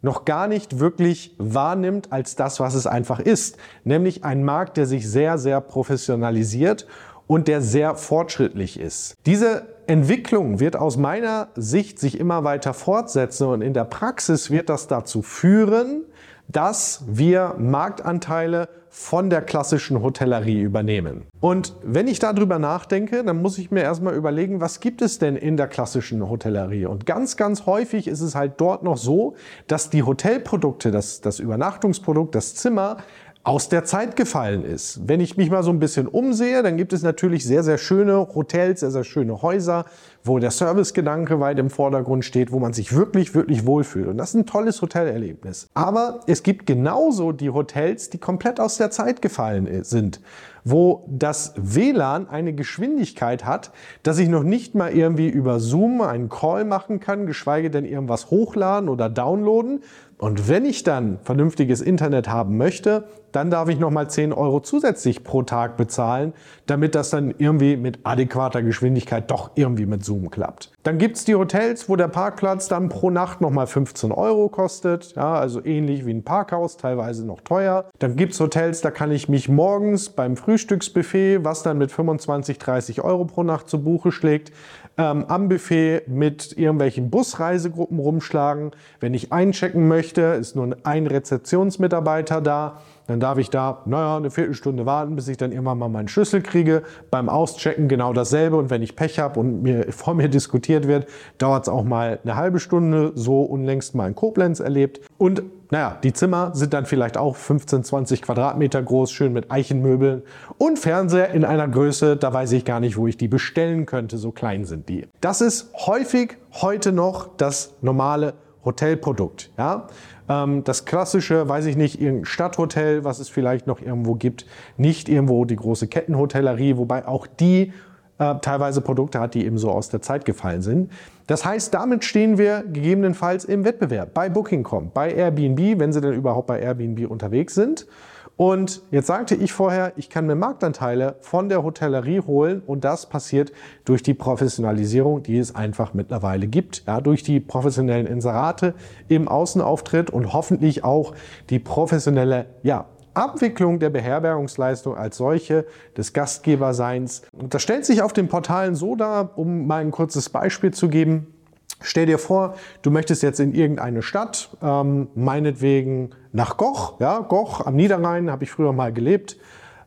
noch 0.03 0.25
gar 0.25 0.47
nicht 0.47 0.79
wirklich 0.79 1.33
wahrnimmt 1.39 2.11
als 2.11 2.35
das, 2.35 2.59
was 2.59 2.75
es 2.75 2.85
einfach 2.85 3.19
ist. 3.19 3.57
Nämlich 3.85 4.23
ein 4.23 4.43
Markt, 4.43 4.77
der 4.77 4.85
sich 4.85 5.09
sehr, 5.09 5.39
sehr 5.39 5.61
professionalisiert 5.61 6.85
und 7.25 7.47
der 7.47 7.61
sehr 7.61 7.95
fortschrittlich 7.95 8.79
ist. 8.79 9.15
Diese 9.25 9.65
Entwicklung 9.87 10.59
wird 10.59 10.75
aus 10.75 10.97
meiner 10.97 11.47
Sicht 11.55 11.99
sich 11.99 12.19
immer 12.19 12.43
weiter 12.43 12.73
fortsetzen 12.73 13.47
und 13.47 13.61
in 13.61 13.73
der 13.73 13.85
Praxis 13.85 14.51
wird 14.51 14.69
das 14.69 14.87
dazu 14.87 15.21
führen, 15.21 16.03
dass 16.47 17.03
wir 17.07 17.55
Marktanteile 17.57 18.69
von 18.89 19.31
der 19.31 19.41
klassischen 19.41 20.03
Hotellerie 20.03 20.61
übernehmen. 20.61 21.25
Und 21.39 21.73
wenn 21.83 22.07
ich 22.07 22.19
darüber 22.19 22.59
nachdenke, 22.59 23.23
dann 23.23 23.41
muss 23.41 23.57
ich 23.57 23.71
mir 23.71 23.81
erstmal 23.81 24.13
überlegen, 24.13 24.61
was 24.61 24.79
gibt 24.81 25.01
es 25.01 25.17
denn 25.17 25.35
in 25.35 25.57
der 25.57 25.67
klassischen 25.67 26.29
Hotellerie? 26.29 26.85
Und 26.85 27.07
ganz, 27.07 27.35
ganz 27.35 27.65
häufig 27.65 28.07
ist 28.07 28.21
es 28.21 28.35
halt 28.35 28.53
dort 28.57 28.83
noch 28.83 28.97
so, 28.97 29.33
dass 29.65 29.89
die 29.89 30.03
Hotelprodukte, 30.03 30.91
das, 30.91 31.21
das 31.21 31.39
Übernachtungsprodukt, 31.39 32.35
das 32.35 32.53
Zimmer 32.53 32.97
aus 33.45 33.67
der 33.67 33.83
Zeit 33.83 34.15
gefallen 34.15 34.63
ist. 34.63 35.01
Wenn 35.05 35.19
ich 35.19 35.35
mich 35.35 35.49
mal 35.49 35.63
so 35.63 35.69
ein 35.69 35.79
bisschen 35.79 36.07
umsehe, 36.07 36.63
dann 36.63 36.77
gibt 36.77 36.93
es 36.93 37.03
natürlich 37.03 37.43
sehr, 37.43 37.61
sehr 37.61 37.77
schöne 37.77 38.29
Hotels, 38.33 38.79
sehr, 38.79 38.91
sehr 38.91 39.03
schöne 39.03 39.41
Häuser, 39.41 39.83
wo 40.23 40.39
der 40.39 40.51
Servicegedanke 40.51 41.41
weit 41.41 41.59
im 41.59 41.69
Vordergrund 41.69 42.23
steht, 42.23 42.53
wo 42.53 42.59
man 42.59 42.71
sich 42.71 42.95
wirklich, 42.95 43.35
wirklich 43.35 43.65
wohlfühlt. 43.65 44.07
Und 44.07 44.17
das 44.17 44.29
ist 44.29 44.35
ein 44.35 44.45
tolles 44.45 44.81
Hotelerlebnis. 44.81 45.67
Aber 45.73 46.21
es 46.25 46.43
gibt 46.43 46.65
genauso 46.65 47.33
die 47.33 47.49
Hotels, 47.49 48.09
die 48.09 48.17
komplett 48.17 48.61
aus 48.61 48.77
der 48.77 48.91
Zeit 48.91 49.21
gefallen 49.21 49.83
sind, 49.83 50.21
wo 50.63 51.05
das 51.09 51.53
WLAN 51.57 52.29
eine 52.29 52.53
Geschwindigkeit 52.53 53.43
hat, 53.43 53.71
dass 54.03 54.19
ich 54.19 54.29
noch 54.29 54.43
nicht 54.43 54.73
mal 54.73 54.95
irgendwie 54.95 55.27
über 55.27 55.59
Zoom 55.59 55.99
einen 55.99 56.29
Call 56.29 56.63
machen 56.63 57.01
kann, 57.01 57.25
geschweige 57.25 57.69
denn 57.69 57.83
irgendwas 57.83 58.29
hochladen 58.29 58.87
oder 58.87 59.09
downloaden, 59.09 59.81
und 60.23 60.47
wenn 60.47 60.63
ich 60.63 60.83
dann 60.83 61.19
vernünftiges 61.23 61.81
Internet 61.81 62.29
haben 62.29 62.55
möchte, 62.55 63.09
dann 63.33 63.49
darf 63.49 63.67
ich 63.67 63.77
nochmal 63.77 64.09
10 64.09 64.31
Euro 64.31 64.61
zusätzlich 64.61 65.25
pro 65.25 65.41
Tag 65.41 65.75
bezahlen, 65.75 66.31
damit 66.65 66.95
das 66.95 67.09
dann 67.09 67.33
irgendwie 67.37 67.75
mit 67.75 67.99
adäquater 68.03 68.61
Geschwindigkeit 68.61 69.29
doch 69.29 69.51
irgendwie 69.55 69.85
mit 69.85 70.05
Zoom 70.05 70.29
klappt. 70.29 70.71
Dann 70.83 70.97
gibt's 70.97 71.25
die 71.25 71.35
Hotels, 71.35 71.89
wo 71.89 71.97
der 71.97 72.07
Parkplatz 72.07 72.69
dann 72.69 72.87
pro 72.87 73.09
Nacht 73.09 73.41
nochmal 73.41 73.67
15 73.67 74.13
Euro 74.13 74.47
kostet, 74.47 75.13
ja, 75.17 75.33
also 75.33 75.63
ähnlich 75.65 76.05
wie 76.05 76.13
ein 76.13 76.23
Parkhaus, 76.23 76.77
teilweise 76.77 77.25
noch 77.25 77.41
teuer. 77.41 77.89
Dann 77.99 78.15
gibt's 78.15 78.39
Hotels, 78.39 78.79
da 78.79 78.91
kann 78.91 79.11
ich 79.11 79.27
mich 79.27 79.49
morgens 79.49 80.09
beim 80.09 80.37
Frühstücksbuffet, 80.37 81.43
was 81.43 81.63
dann 81.63 81.77
mit 81.77 81.91
25, 81.91 82.59
30 82.59 83.01
Euro 83.01 83.25
pro 83.25 83.43
Nacht 83.43 83.67
zu 83.67 83.83
Buche 83.83 84.13
schlägt, 84.13 84.53
ähm, 84.97 85.25
am 85.27 85.49
Buffet 85.49 86.03
mit 86.07 86.57
irgendwelchen 86.57 87.09
Busreisegruppen 87.09 87.99
rumschlagen. 87.99 88.71
Wenn 88.99 89.13
ich 89.13 89.31
einchecken 89.31 89.87
möchte, 89.87 90.21
ist 90.21 90.55
nur 90.55 90.75
ein 90.83 91.07
Rezeptionsmitarbeiter 91.07 92.41
da. 92.41 92.81
Dann 93.07 93.19
darf 93.19 93.37
ich 93.37 93.49
da, 93.49 93.81
naja, 93.85 94.17
eine 94.17 94.31
Viertelstunde 94.31 94.85
warten, 94.85 95.15
bis 95.15 95.27
ich 95.27 95.35
dann 95.35 95.51
irgendwann 95.51 95.77
mal 95.77 95.89
meinen 95.89 96.07
Schlüssel 96.07 96.41
kriege. 96.41 96.83
Beim 97.11 97.27
Auschecken 97.27 97.87
genau 97.87 98.13
dasselbe. 98.13 98.55
Und 98.55 98.69
wenn 98.69 98.81
ich 98.81 98.95
Pech 98.95 99.19
habe 99.19 99.39
und 99.39 99.63
mir 99.63 99.87
vor 99.91 100.13
mir 100.13 100.29
diskutiert 100.29 100.87
wird, 100.87 101.07
dauert 101.37 101.63
es 101.63 101.69
auch 101.69 101.83
mal 101.83 102.19
eine 102.23 102.35
halbe 102.35 102.59
Stunde. 102.59 103.11
So 103.15 103.41
unlängst 103.41 103.95
mal 103.95 104.07
in 104.07 104.15
Koblenz 104.15 104.59
erlebt. 104.59 105.01
Und 105.17 105.43
naja, 105.73 105.97
die 106.03 106.13
Zimmer 106.13 106.51
sind 106.53 106.71
dann 106.75 106.85
vielleicht 106.85 107.17
auch 107.17 107.35
15, 107.35 107.83
20 107.83 108.21
Quadratmeter 108.21 108.79
groß, 108.83 109.11
schön 109.11 109.33
mit 109.33 109.49
Eichenmöbeln 109.49 110.21
und 110.59 110.77
Fernseher 110.77 111.31
in 111.31 111.43
einer 111.43 111.67
Größe, 111.67 112.15
da 112.15 112.31
weiß 112.31 112.51
ich 112.51 112.63
gar 112.63 112.79
nicht, 112.79 112.95
wo 112.95 113.07
ich 113.07 113.17
die 113.17 113.27
bestellen 113.27 113.87
könnte, 113.87 114.19
so 114.19 114.31
klein 114.31 114.65
sind 114.65 114.87
die. 114.87 115.07
Das 115.19 115.41
ist 115.41 115.73
häufig 115.87 116.37
heute 116.61 116.91
noch 116.91 117.27
das 117.37 117.73
normale 117.81 118.35
Hotelprodukt. 118.63 119.49
Ja? 119.57 119.87
Ähm, 120.29 120.63
das 120.63 120.85
klassische, 120.85 121.49
weiß 121.49 121.65
ich 121.65 121.75
nicht, 121.75 121.99
irgendein 121.99 122.25
Stadthotel, 122.25 123.03
was 123.03 123.17
es 123.17 123.29
vielleicht 123.29 123.65
noch 123.65 123.81
irgendwo 123.81 124.13
gibt, 124.13 124.45
nicht 124.77 125.09
irgendwo 125.09 125.43
die 125.43 125.55
große 125.55 125.87
Kettenhotellerie, 125.87 126.77
wobei 126.77 127.07
auch 127.07 127.25
die 127.25 127.73
äh, 128.19 128.35
teilweise 128.41 128.81
Produkte 128.81 129.19
hat, 129.19 129.33
die 129.33 129.43
eben 129.43 129.57
so 129.57 129.71
aus 129.71 129.89
der 129.89 130.03
Zeit 130.03 130.23
gefallen 130.25 130.61
sind. 130.61 130.91
Das 131.27 131.45
heißt, 131.45 131.73
damit 131.73 132.03
stehen 132.03 132.37
wir 132.37 132.63
gegebenenfalls 132.63 133.45
im 133.45 133.63
Wettbewerb 133.63 134.13
bei 134.13 134.29
Booking.com, 134.29 134.91
bei 134.93 135.13
Airbnb, 135.13 135.79
wenn 135.79 135.93
Sie 135.93 136.01
denn 136.01 136.13
überhaupt 136.13 136.47
bei 136.47 136.59
Airbnb 136.59 137.09
unterwegs 137.09 137.55
sind. 137.55 137.87
Und 138.35 138.81
jetzt 138.89 139.07
sagte 139.07 139.35
ich 139.35 139.53
vorher, 139.53 139.93
ich 139.95 140.09
kann 140.09 140.25
mir 140.25 140.35
Marktanteile 140.35 141.17
von 141.21 141.49
der 141.49 141.63
Hotellerie 141.63 142.21
holen 142.21 142.63
und 142.65 142.83
das 142.83 143.07
passiert 143.07 143.51
durch 143.85 144.01
die 144.01 144.15
Professionalisierung, 144.15 145.21
die 145.21 145.37
es 145.37 145.53
einfach 145.53 145.93
mittlerweile 145.93 146.47
gibt, 146.47 146.83
ja, 146.87 146.99
durch 146.99 147.21
die 147.21 147.39
professionellen 147.39 148.07
Inserate 148.07 148.73
im 149.07 149.27
Außenauftritt 149.27 150.09
und 150.09 150.33
hoffentlich 150.33 150.83
auch 150.83 151.13
die 151.51 151.59
professionelle 151.59 152.47
ja, 152.63 152.87
Abwicklung 153.13 153.79
der 153.79 153.89
Beherbergungsleistung 153.89 154.95
als 154.95 155.17
solche, 155.17 155.65
des 155.97 156.13
Gastgeberseins. 156.13 157.23
Und 157.31 157.53
das 157.53 157.61
stellt 157.61 157.85
sich 157.85 158.01
auf 158.01 158.13
den 158.13 158.27
Portalen 158.27 158.75
so 158.75 158.95
dar, 158.95 159.37
um 159.37 159.67
mal 159.67 159.81
ein 159.81 159.91
kurzes 159.91 160.29
Beispiel 160.29 160.71
zu 160.71 160.89
geben. 160.89 161.33
Stell 161.81 162.05
dir 162.05 162.17
vor, 162.17 162.55
du 162.81 162.91
möchtest 162.91 163.23
jetzt 163.23 163.39
in 163.39 163.53
irgendeine 163.53 164.01
Stadt, 164.01 164.55
ähm, 164.61 165.09
meinetwegen 165.15 166.11
nach 166.31 166.55
Goch. 166.55 166.99
Ja, 166.99 167.19
Goch 167.19 167.65
am 167.65 167.75
Niederrhein 167.75 168.31
habe 168.31 168.45
ich 168.45 168.51
früher 168.51 168.71
mal 168.71 168.93
gelebt, 168.93 169.37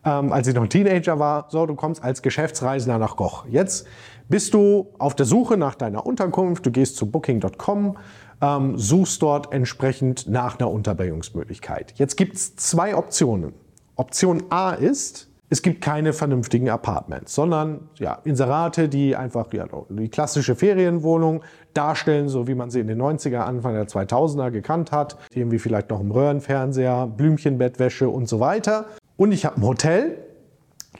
ähm, 0.05 0.31
als 0.33 0.47
ich 0.47 0.55
noch 0.55 0.63
ein 0.63 0.69
Teenager 0.69 1.19
war. 1.19 1.47
So, 1.49 1.65
du 1.65 1.75
kommst 1.75 2.05
als 2.05 2.21
Geschäftsreisender 2.21 2.99
nach 2.99 3.17
Goch. 3.17 3.47
Jetzt 3.49 3.87
bist 4.29 4.53
du 4.53 4.89
auf 4.99 5.15
der 5.15 5.25
Suche 5.25 5.57
nach 5.57 5.75
deiner 5.75 6.05
Unterkunft. 6.05 6.67
Du 6.67 6.71
gehst 6.71 6.97
zu 6.97 7.11
Booking.com, 7.11 7.97
ähm, 8.41 8.77
suchst 8.79 9.23
dort 9.23 9.53
entsprechend 9.53 10.29
nach 10.29 10.59
einer 10.59 10.71
Unterbringungsmöglichkeit. 10.71 11.95
Jetzt 11.97 12.17
gibt 12.17 12.37
es 12.37 12.57
zwei 12.57 12.97
Optionen. 12.97 13.55
Option 13.97 14.45
A 14.51 14.73
ist, 14.73 15.29
es 15.49 15.63
gibt 15.63 15.81
keine 15.81 16.13
vernünftigen 16.13 16.69
Apartments, 16.69 17.35
sondern 17.35 17.89
ja, 17.99 18.19
Inserate, 18.25 18.89
die 18.89 19.15
einfach 19.15 19.53
ja, 19.53 19.67
die 19.89 20.09
klassische 20.09 20.57
Ferienwohnung 20.57 21.43
darstellen, 21.73 22.29
so 22.29 22.49
wie 22.49 22.55
man 22.55 22.71
sie 22.71 22.81
in 22.81 22.89
den 22.89 23.01
90er, 23.01 23.39
Anfang 23.39 23.75
der 23.75 23.87
2000er 23.87 24.51
gekannt 24.51 24.91
hat. 24.91 25.17
Irgendwie 25.33 25.59
vielleicht 25.59 25.91
noch 25.91 26.01
ein 26.01 26.11
Röhrenfernseher, 26.11 27.07
Blümchenbettwäsche 27.07 28.09
und 28.09 28.29
so 28.29 28.41
weiter. 28.41 28.87
Und 29.17 29.33
ich 29.33 29.47
habe 29.47 29.57
ein 29.57 29.63
Hotel, 29.63 30.19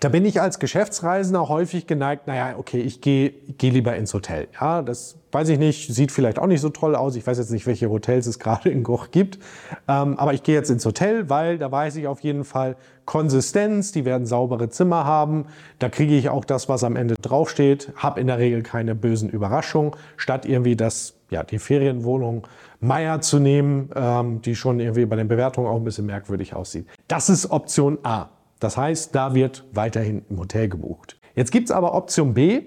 da 0.01 0.09
bin 0.09 0.25
ich 0.25 0.41
als 0.41 0.59
Geschäftsreisender 0.59 1.49
häufig 1.49 1.87
geneigt, 1.87 2.27
naja, 2.27 2.57
okay, 2.59 2.81
ich 2.81 3.01
gehe 3.01 3.33
geh 3.59 3.71
lieber 3.71 3.97
ins 3.97 4.13
Hotel. 4.15 4.49
Ja, 4.61 4.83
das 4.83 5.17
weiß 5.33 5.49
ich 5.51 5.59
nicht, 5.59 5.93
sieht 5.95 6.13
vielleicht 6.13 6.39
auch 6.39 6.47
nicht 6.47 6.61
so 6.61 6.71
toll 6.71 6.95
aus. 6.95 7.17
Ich 7.17 7.27
weiß 7.27 7.39
jetzt 7.39 7.51
nicht, 7.51 7.67
welche 7.67 7.91
Hotels 7.91 8.27
es 8.27 8.39
gerade 8.41 8.69
in 8.69 8.83
Goch 8.83 9.11
gibt. 9.11 9.39
Ähm, 9.89 10.19
aber 10.19 10.35
ich 10.35 10.43
gehe 10.43 10.55
jetzt 10.55 10.71
ins 10.71 10.85
Hotel, 10.85 11.29
weil 11.29 11.59
da 11.59 11.71
weiß 11.71 11.97
ich 11.97 12.07
auf 12.07 12.21
jeden 12.21 12.45
Fall 12.45 12.77
Konsistenz, 13.05 13.93
die 13.93 14.05
werden 14.05 14.27
saubere 14.27 14.69
Zimmer 14.69 15.05
haben. 15.05 15.47
Da 15.79 15.89
kriege 15.89 16.17
ich 16.17 16.29
auch 16.29 16.45
das, 16.45 16.69
was 16.69 16.85
am 16.85 16.97
Ende 16.97 17.15
draufsteht. 17.15 17.93
Hab 17.97 18.19
in 18.19 18.27
der 18.27 18.39
Regel 18.39 18.63
keine 18.63 18.95
bösen 18.95 19.29
Überraschungen, 19.29 19.93
statt 20.17 20.47
irgendwie 20.47 20.77
das, 20.77 21.15
ja, 21.31 21.43
die 21.43 21.59
Ferienwohnung 21.59 22.47
Meier 22.81 23.21
zu 23.21 23.39
nehmen, 23.39 23.91
ähm, 23.95 24.43
die 24.43 24.55
schon 24.55 24.81
irgendwie 24.81 25.07
bei 25.07 25.17
den 25.17 25.29
Bewertungen 25.29 25.67
auch 25.67 25.77
ein 25.77 25.85
bisschen 25.85 26.07
merkwürdig 26.07 26.55
aussieht. 26.55 26.87
Das 27.09 27.29
ist 27.29 27.51
Option 27.51 27.99
A. 28.03 28.29
Das 28.61 28.77
heißt, 28.77 29.15
da 29.15 29.35
wird 29.35 29.65
weiterhin 29.73 30.25
im 30.31 30.39
Hotel 30.39 30.69
gebucht. 30.69 31.19
Jetzt 31.35 31.53
gibt 31.53 31.69
es 31.69 31.71
aber 31.71 31.95
Option 31.95 32.35
B, 32.35 32.63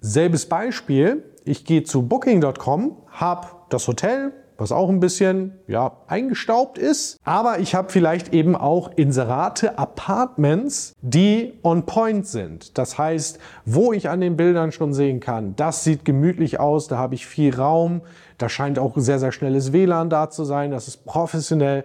selbes 0.00 0.48
Beispiel. 0.48 1.24
Ich 1.44 1.64
gehe 1.64 1.84
zu 1.84 2.02
booking.com, 2.02 2.96
habe 3.08 3.46
das 3.68 3.86
Hotel, 3.86 4.32
was 4.58 4.72
auch 4.72 4.88
ein 4.88 5.00
bisschen 5.00 5.58
ja, 5.66 5.98
eingestaubt 6.06 6.78
ist. 6.78 7.18
Aber 7.24 7.58
ich 7.58 7.74
habe 7.74 7.90
vielleicht 7.90 8.32
eben 8.32 8.54
auch 8.56 8.90
Inserate, 8.96 9.78
Apartments, 9.78 10.94
die 11.00 11.54
on 11.62 11.86
point 11.86 12.26
sind. 12.26 12.78
Das 12.78 12.98
heißt, 12.98 13.38
wo 13.64 13.92
ich 13.92 14.08
an 14.08 14.20
den 14.20 14.36
Bildern 14.36 14.72
schon 14.72 14.92
sehen 14.92 15.20
kann, 15.20 15.56
das 15.56 15.84
sieht 15.84 16.04
gemütlich 16.04 16.60
aus, 16.60 16.88
da 16.88 16.98
habe 16.98 17.14
ich 17.14 17.26
viel 17.26 17.54
Raum, 17.54 18.02
da 18.38 18.48
scheint 18.48 18.78
auch 18.78 18.94
sehr, 18.96 19.18
sehr 19.18 19.32
schnelles 19.32 19.72
WLAN 19.72 20.10
da 20.10 20.30
zu 20.30 20.44
sein, 20.44 20.70
das 20.70 20.88
ist 20.88 21.04
professionell 21.04 21.84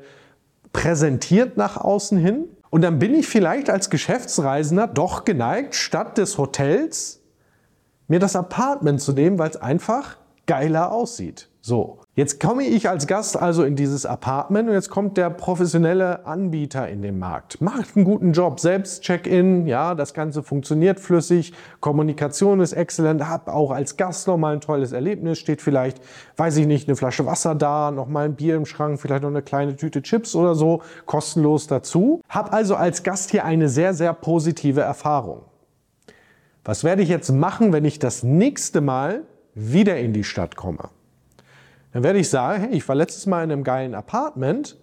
präsentiert 0.74 1.58
nach 1.58 1.77
außen 1.77 2.17
hin. 2.17 2.46
Und 2.69 2.81
dann 2.81 3.00
bin 3.00 3.15
ich 3.15 3.27
vielleicht 3.27 3.69
als 3.69 3.89
Geschäftsreisender 3.89 4.88
doch 4.88 5.25
geneigt, 5.25 5.75
statt 5.75 6.17
des 6.17 6.38
Hotels 6.38 7.21
mir 8.07 8.19
das 8.19 8.36
Apartment 8.36 9.01
zu 9.01 9.13
nehmen, 9.13 9.39
weil 9.39 9.50
es 9.50 9.57
einfach 9.57 10.17
geiler 10.47 10.91
aussieht. 10.91 11.49
So, 11.67 11.99
jetzt 12.15 12.39
komme 12.39 12.63
ich 12.63 12.87
als 12.87 13.07
Gast 13.07 13.35
also 13.35 13.65
in 13.65 13.75
dieses 13.75 14.05
Apartment 14.05 14.69
und 14.69 14.73
jetzt 14.73 14.89
kommt 14.89 15.17
der 15.17 15.29
professionelle 15.29 16.25
Anbieter 16.25 16.87
in 16.87 17.01
den 17.01 17.19
Markt. 17.19 17.59
Macht 17.59 17.97
einen 17.97 18.05
guten 18.05 18.31
Job, 18.31 18.61
selbst 18.61 19.03
Check-in, 19.03 19.67
ja, 19.67 19.93
das 19.93 20.13
Ganze 20.13 20.43
funktioniert 20.43 20.97
flüssig, 21.01 21.51
Kommunikation 21.81 22.61
ist 22.61 22.71
exzellent, 22.71 23.27
hab 23.27 23.49
auch 23.49 23.71
als 23.71 23.97
Gast 23.97 24.27
nochmal 24.27 24.53
ein 24.53 24.61
tolles 24.61 24.93
Erlebnis, 24.93 25.39
steht 25.39 25.61
vielleicht, 25.61 25.99
weiß 26.37 26.55
ich 26.55 26.67
nicht, 26.67 26.87
eine 26.87 26.95
Flasche 26.95 27.25
Wasser 27.25 27.53
da, 27.53 27.91
nochmal 27.91 28.23
ein 28.23 28.35
Bier 28.35 28.55
im 28.55 28.65
Schrank, 28.65 29.01
vielleicht 29.01 29.23
noch 29.23 29.29
eine 29.29 29.41
kleine 29.41 29.75
Tüte 29.75 30.01
Chips 30.01 30.35
oder 30.35 30.55
so, 30.55 30.81
kostenlos 31.05 31.67
dazu. 31.67 32.21
Hab 32.29 32.53
also 32.53 32.77
als 32.77 33.03
Gast 33.03 33.31
hier 33.31 33.43
eine 33.43 33.67
sehr, 33.67 33.93
sehr 33.93 34.13
positive 34.13 34.79
Erfahrung. 34.79 35.41
Was 36.63 36.85
werde 36.85 37.01
ich 37.01 37.09
jetzt 37.09 37.29
machen, 37.29 37.73
wenn 37.73 37.83
ich 37.83 37.99
das 37.99 38.23
nächste 38.23 38.79
Mal 38.79 39.23
wieder 39.57 39.97
in 39.97 40.13
die 40.13 40.23
Stadt 40.23 40.55
komme? 40.55 40.89
Dann 41.93 42.03
werde 42.03 42.19
ich 42.19 42.29
sagen, 42.29 42.63
hey, 42.63 42.77
ich 42.77 42.87
war 42.87 42.95
letztes 42.95 43.25
Mal 43.25 43.43
in 43.43 43.51
einem 43.51 43.63
geilen 43.63 43.95
Apartment. 43.95 44.77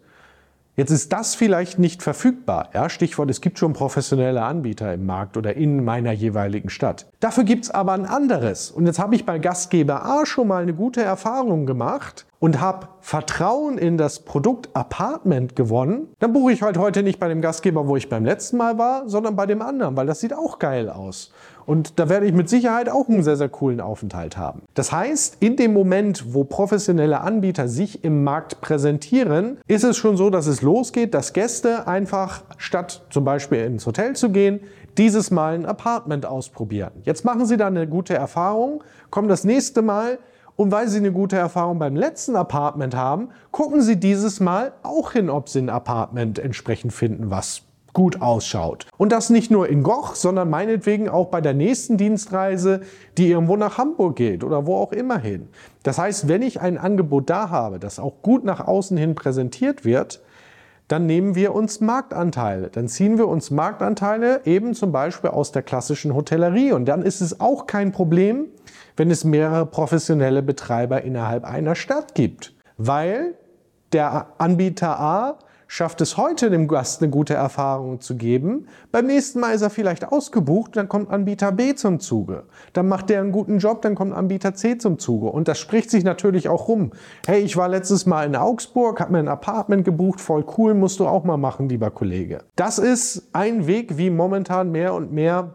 Jetzt 0.76 0.90
ist 0.90 1.12
das 1.12 1.36
vielleicht 1.36 1.78
nicht 1.78 2.02
verfügbar. 2.02 2.70
Ja, 2.74 2.90
Stichwort, 2.90 3.30
es 3.30 3.40
gibt 3.40 3.60
schon 3.60 3.74
professionelle 3.74 4.42
Anbieter 4.42 4.92
im 4.92 5.06
Markt 5.06 5.36
oder 5.36 5.54
in 5.54 5.84
meiner 5.84 6.10
jeweiligen 6.10 6.68
Stadt. 6.68 7.06
Dafür 7.20 7.44
gibt 7.44 7.66
es 7.66 7.70
aber 7.70 7.92
ein 7.92 8.06
anderes. 8.06 8.72
Und 8.72 8.86
jetzt 8.86 8.98
habe 8.98 9.14
ich 9.14 9.24
bei 9.24 9.38
Gastgeber 9.38 10.04
A 10.04 10.26
schon 10.26 10.48
mal 10.48 10.64
eine 10.64 10.74
gute 10.74 11.00
Erfahrung 11.00 11.66
gemacht 11.66 12.26
und 12.40 12.60
habe 12.60 12.88
Vertrauen 13.00 13.78
in 13.78 13.96
das 13.96 14.24
Produkt 14.24 14.68
Apartment 14.74 15.54
gewonnen. 15.54 16.08
Dann 16.18 16.32
buche 16.32 16.50
ich 16.50 16.62
halt 16.62 16.76
heute 16.76 17.04
nicht 17.04 17.20
bei 17.20 17.28
dem 17.28 17.40
Gastgeber, 17.40 17.86
wo 17.86 17.94
ich 17.94 18.08
beim 18.08 18.24
letzten 18.24 18.56
Mal 18.56 18.76
war, 18.76 19.08
sondern 19.08 19.36
bei 19.36 19.46
dem 19.46 19.62
anderen, 19.62 19.96
weil 19.96 20.06
das 20.06 20.18
sieht 20.18 20.34
auch 20.34 20.58
geil 20.58 20.90
aus. 20.90 21.32
Und 21.66 21.98
da 21.98 22.08
werde 22.08 22.26
ich 22.26 22.32
mit 22.32 22.48
Sicherheit 22.48 22.88
auch 22.88 23.08
einen 23.08 23.22
sehr, 23.22 23.36
sehr 23.36 23.48
coolen 23.48 23.80
Aufenthalt 23.80 24.36
haben. 24.36 24.62
Das 24.74 24.92
heißt, 24.92 25.38
in 25.40 25.56
dem 25.56 25.72
Moment, 25.72 26.34
wo 26.34 26.44
professionelle 26.44 27.20
Anbieter 27.20 27.68
sich 27.68 28.04
im 28.04 28.24
Markt 28.24 28.60
präsentieren, 28.60 29.58
ist 29.66 29.84
es 29.84 29.96
schon 29.96 30.16
so, 30.16 30.30
dass 30.30 30.46
es 30.46 30.62
losgeht, 30.62 31.14
dass 31.14 31.32
Gäste 31.32 31.86
einfach 31.86 32.42
statt 32.58 33.04
zum 33.10 33.24
Beispiel 33.24 33.60
ins 33.64 33.86
Hotel 33.86 34.14
zu 34.14 34.30
gehen, 34.30 34.60
dieses 34.98 35.30
Mal 35.30 35.54
ein 35.54 35.66
Apartment 35.66 36.26
ausprobieren. 36.26 36.92
Jetzt 37.02 37.24
machen 37.24 37.46
Sie 37.46 37.56
da 37.56 37.66
eine 37.66 37.88
gute 37.88 38.14
Erfahrung, 38.14 38.84
kommen 39.10 39.28
das 39.28 39.44
nächste 39.44 39.82
Mal 39.82 40.18
und 40.56 40.70
weil 40.70 40.88
Sie 40.88 40.98
eine 40.98 41.12
gute 41.12 41.36
Erfahrung 41.36 41.78
beim 41.78 41.96
letzten 41.96 42.36
Apartment 42.36 42.94
haben, 42.94 43.30
gucken 43.50 43.80
Sie 43.82 43.96
dieses 43.96 44.40
Mal 44.40 44.72
auch 44.82 45.12
hin, 45.12 45.30
ob 45.30 45.48
Sie 45.48 45.58
ein 45.60 45.68
Apartment 45.68 46.38
entsprechend 46.38 46.92
finden, 46.92 47.30
was 47.30 47.62
gut 47.94 48.20
ausschaut. 48.20 48.86
Und 48.98 49.12
das 49.12 49.30
nicht 49.30 49.50
nur 49.50 49.68
in 49.68 49.82
Goch, 49.82 50.14
sondern 50.14 50.50
meinetwegen 50.50 51.08
auch 51.08 51.28
bei 51.28 51.40
der 51.40 51.54
nächsten 51.54 51.96
Dienstreise, 51.96 52.82
die 53.16 53.30
irgendwo 53.30 53.56
nach 53.56 53.78
Hamburg 53.78 54.16
geht 54.16 54.44
oder 54.44 54.66
wo 54.66 54.76
auch 54.76 54.92
immer 54.92 55.18
hin. 55.18 55.48
Das 55.82 55.96
heißt, 55.96 56.28
wenn 56.28 56.42
ich 56.42 56.60
ein 56.60 56.76
Angebot 56.76 57.30
da 57.30 57.48
habe, 57.48 57.78
das 57.78 57.98
auch 57.98 58.20
gut 58.20 58.44
nach 58.44 58.60
außen 58.66 58.96
hin 58.96 59.14
präsentiert 59.14 59.84
wird, 59.84 60.20
dann 60.88 61.06
nehmen 61.06 61.34
wir 61.34 61.54
uns 61.54 61.80
Marktanteile. 61.80 62.68
Dann 62.68 62.88
ziehen 62.88 63.16
wir 63.16 63.28
uns 63.28 63.50
Marktanteile 63.50 64.42
eben 64.44 64.74
zum 64.74 64.92
Beispiel 64.92 65.30
aus 65.30 65.50
der 65.50 65.62
klassischen 65.62 66.14
Hotellerie. 66.14 66.72
Und 66.72 66.84
dann 66.84 67.02
ist 67.02 67.22
es 67.22 67.40
auch 67.40 67.66
kein 67.66 67.92
Problem, 67.92 68.48
wenn 68.96 69.10
es 69.10 69.24
mehrere 69.24 69.66
professionelle 69.66 70.42
Betreiber 70.42 71.02
innerhalb 71.02 71.44
einer 71.44 71.74
Stadt 71.74 72.14
gibt. 72.14 72.54
Weil 72.76 73.34
der 73.92 74.26
Anbieter 74.38 75.00
A 75.00 75.38
schafft 75.66 76.00
es 76.00 76.16
heute 76.16 76.50
dem 76.50 76.68
Gast 76.68 77.02
eine 77.02 77.10
gute 77.10 77.34
Erfahrung 77.34 78.00
zu 78.00 78.16
geben. 78.16 78.66
Beim 78.92 79.06
nächsten 79.06 79.40
Mal 79.40 79.54
ist 79.54 79.62
er 79.62 79.70
vielleicht 79.70 80.10
ausgebucht, 80.10 80.76
dann 80.76 80.88
kommt 80.88 81.10
Anbieter 81.10 81.52
B 81.52 81.74
zum 81.74 82.00
Zuge. 82.00 82.44
Dann 82.72 82.88
macht 82.88 83.10
der 83.10 83.20
einen 83.20 83.32
guten 83.32 83.58
Job, 83.58 83.82
dann 83.82 83.94
kommt 83.94 84.14
Anbieter 84.14 84.54
C 84.54 84.78
zum 84.78 84.98
Zuge. 84.98 85.26
Und 85.26 85.48
das 85.48 85.58
spricht 85.58 85.90
sich 85.90 86.04
natürlich 86.04 86.48
auch 86.48 86.68
rum. 86.68 86.92
Hey, 87.26 87.42
ich 87.42 87.56
war 87.56 87.68
letztes 87.68 88.06
Mal 88.06 88.26
in 88.26 88.36
Augsburg, 88.36 89.00
habe 89.00 89.12
mir 89.12 89.18
ein 89.18 89.28
Apartment 89.28 89.84
gebucht, 89.84 90.20
voll 90.20 90.44
cool, 90.58 90.74
musst 90.74 91.00
du 91.00 91.06
auch 91.06 91.24
mal 91.24 91.36
machen, 91.36 91.68
lieber 91.68 91.90
Kollege. 91.90 92.40
Das 92.56 92.78
ist 92.78 93.28
ein 93.32 93.66
Weg, 93.66 93.98
wie 93.98 94.10
momentan 94.10 94.70
mehr 94.70 94.94
und 94.94 95.12
mehr 95.12 95.54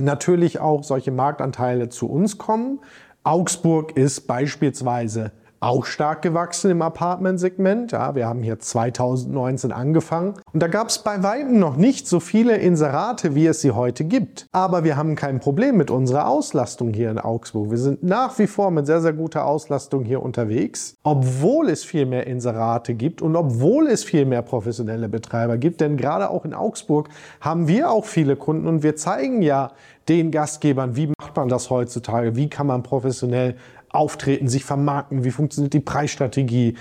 natürlich 0.00 0.60
auch 0.60 0.84
solche 0.84 1.10
Marktanteile 1.10 1.88
zu 1.88 2.08
uns 2.08 2.38
kommen. 2.38 2.80
Augsburg 3.24 3.96
ist 3.96 4.26
beispielsweise 4.26 5.32
auch 5.66 5.84
stark 5.84 6.22
gewachsen 6.22 6.70
im 6.70 6.80
Apartmentsegment. 6.80 7.92
Ja, 7.92 8.14
wir 8.14 8.26
haben 8.26 8.42
hier 8.42 8.58
2019 8.58 9.72
angefangen 9.72 10.34
und 10.52 10.62
da 10.62 10.68
gab 10.68 10.88
es 10.88 11.00
bei 11.00 11.22
weitem 11.22 11.58
noch 11.58 11.76
nicht 11.76 12.06
so 12.06 12.20
viele 12.20 12.56
Inserate, 12.56 13.34
wie 13.34 13.46
es 13.46 13.62
sie 13.62 13.72
heute 13.72 14.04
gibt. 14.04 14.46
Aber 14.52 14.84
wir 14.84 14.96
haben 14.96 15.16
kein 15.16 15.40
Problem 15.40 15.76
mit 15.76 15.90
unserer 15.90 16.28
Auslastung 16.28 16.92
hier 16.92 17.10
in 17.10 17.18
Augsburg. 17.18 17.70
Wir 17.70 17.78
sind 17.78 18.04
nach 18.04 18.38
wie 18.38 18.46
vor 18.46 18.70
mit 18.70 18.86
sehr, 18.86 19.00
sehr 19.00 19.12
guter 19.12 19.44
Auslastung 19.44 20.04
hier 20.04 20.22
unterwegs, 20.22 20.94
obwohl 21.02 21.68
es 21.68 21.84
viel 21.84 22.06
mehr 22.06 22.26
Inserate 22.26 22.94
gibt 22.94 23.20
und 23.20 23.34
obwohl 23.34 23.88
es 23.88 24.04
viel 24.04 24.24
mehr 24.24 24.42
professionelle 24.42 25.08
Betreiber 25.08 25.58
gibt. 25.58 25.80
Denn 25.80 25.96
gerade 25.96 26.30
auch 26.30 26.44
in 26.44 26.54
Augsburg 26.54 27.08
haben 27.40 27.66
wir 27.66 27.90
auch 27.90 28.04
viele 28.04 28.36
Kunden 28.36 28.68
und 28.68 28.84
wir 28.84 28.94
zeigen 28.94 29.42
ja 29.42 29.72
den 30.08 30.30
Gastgebern, 30.30 30.94
wie 30.94 31.08
macht 31.18 31.34
man 31.34 31.48
das 31.48 31.70
heutzutage, 31.70 32.36
wie 32.36 32.48
kann 32.48 32.68
man 32.68 32.82
professionell 32.82 33.56
auftreten, 33.96 34.48
sich 34.48 34.64
vermarkten, 34.64 35.24
wie 35.24 35.30
funktioniert 35.30 35.72
die 35.72 35.80
Preisstrategie, 35.80 36.74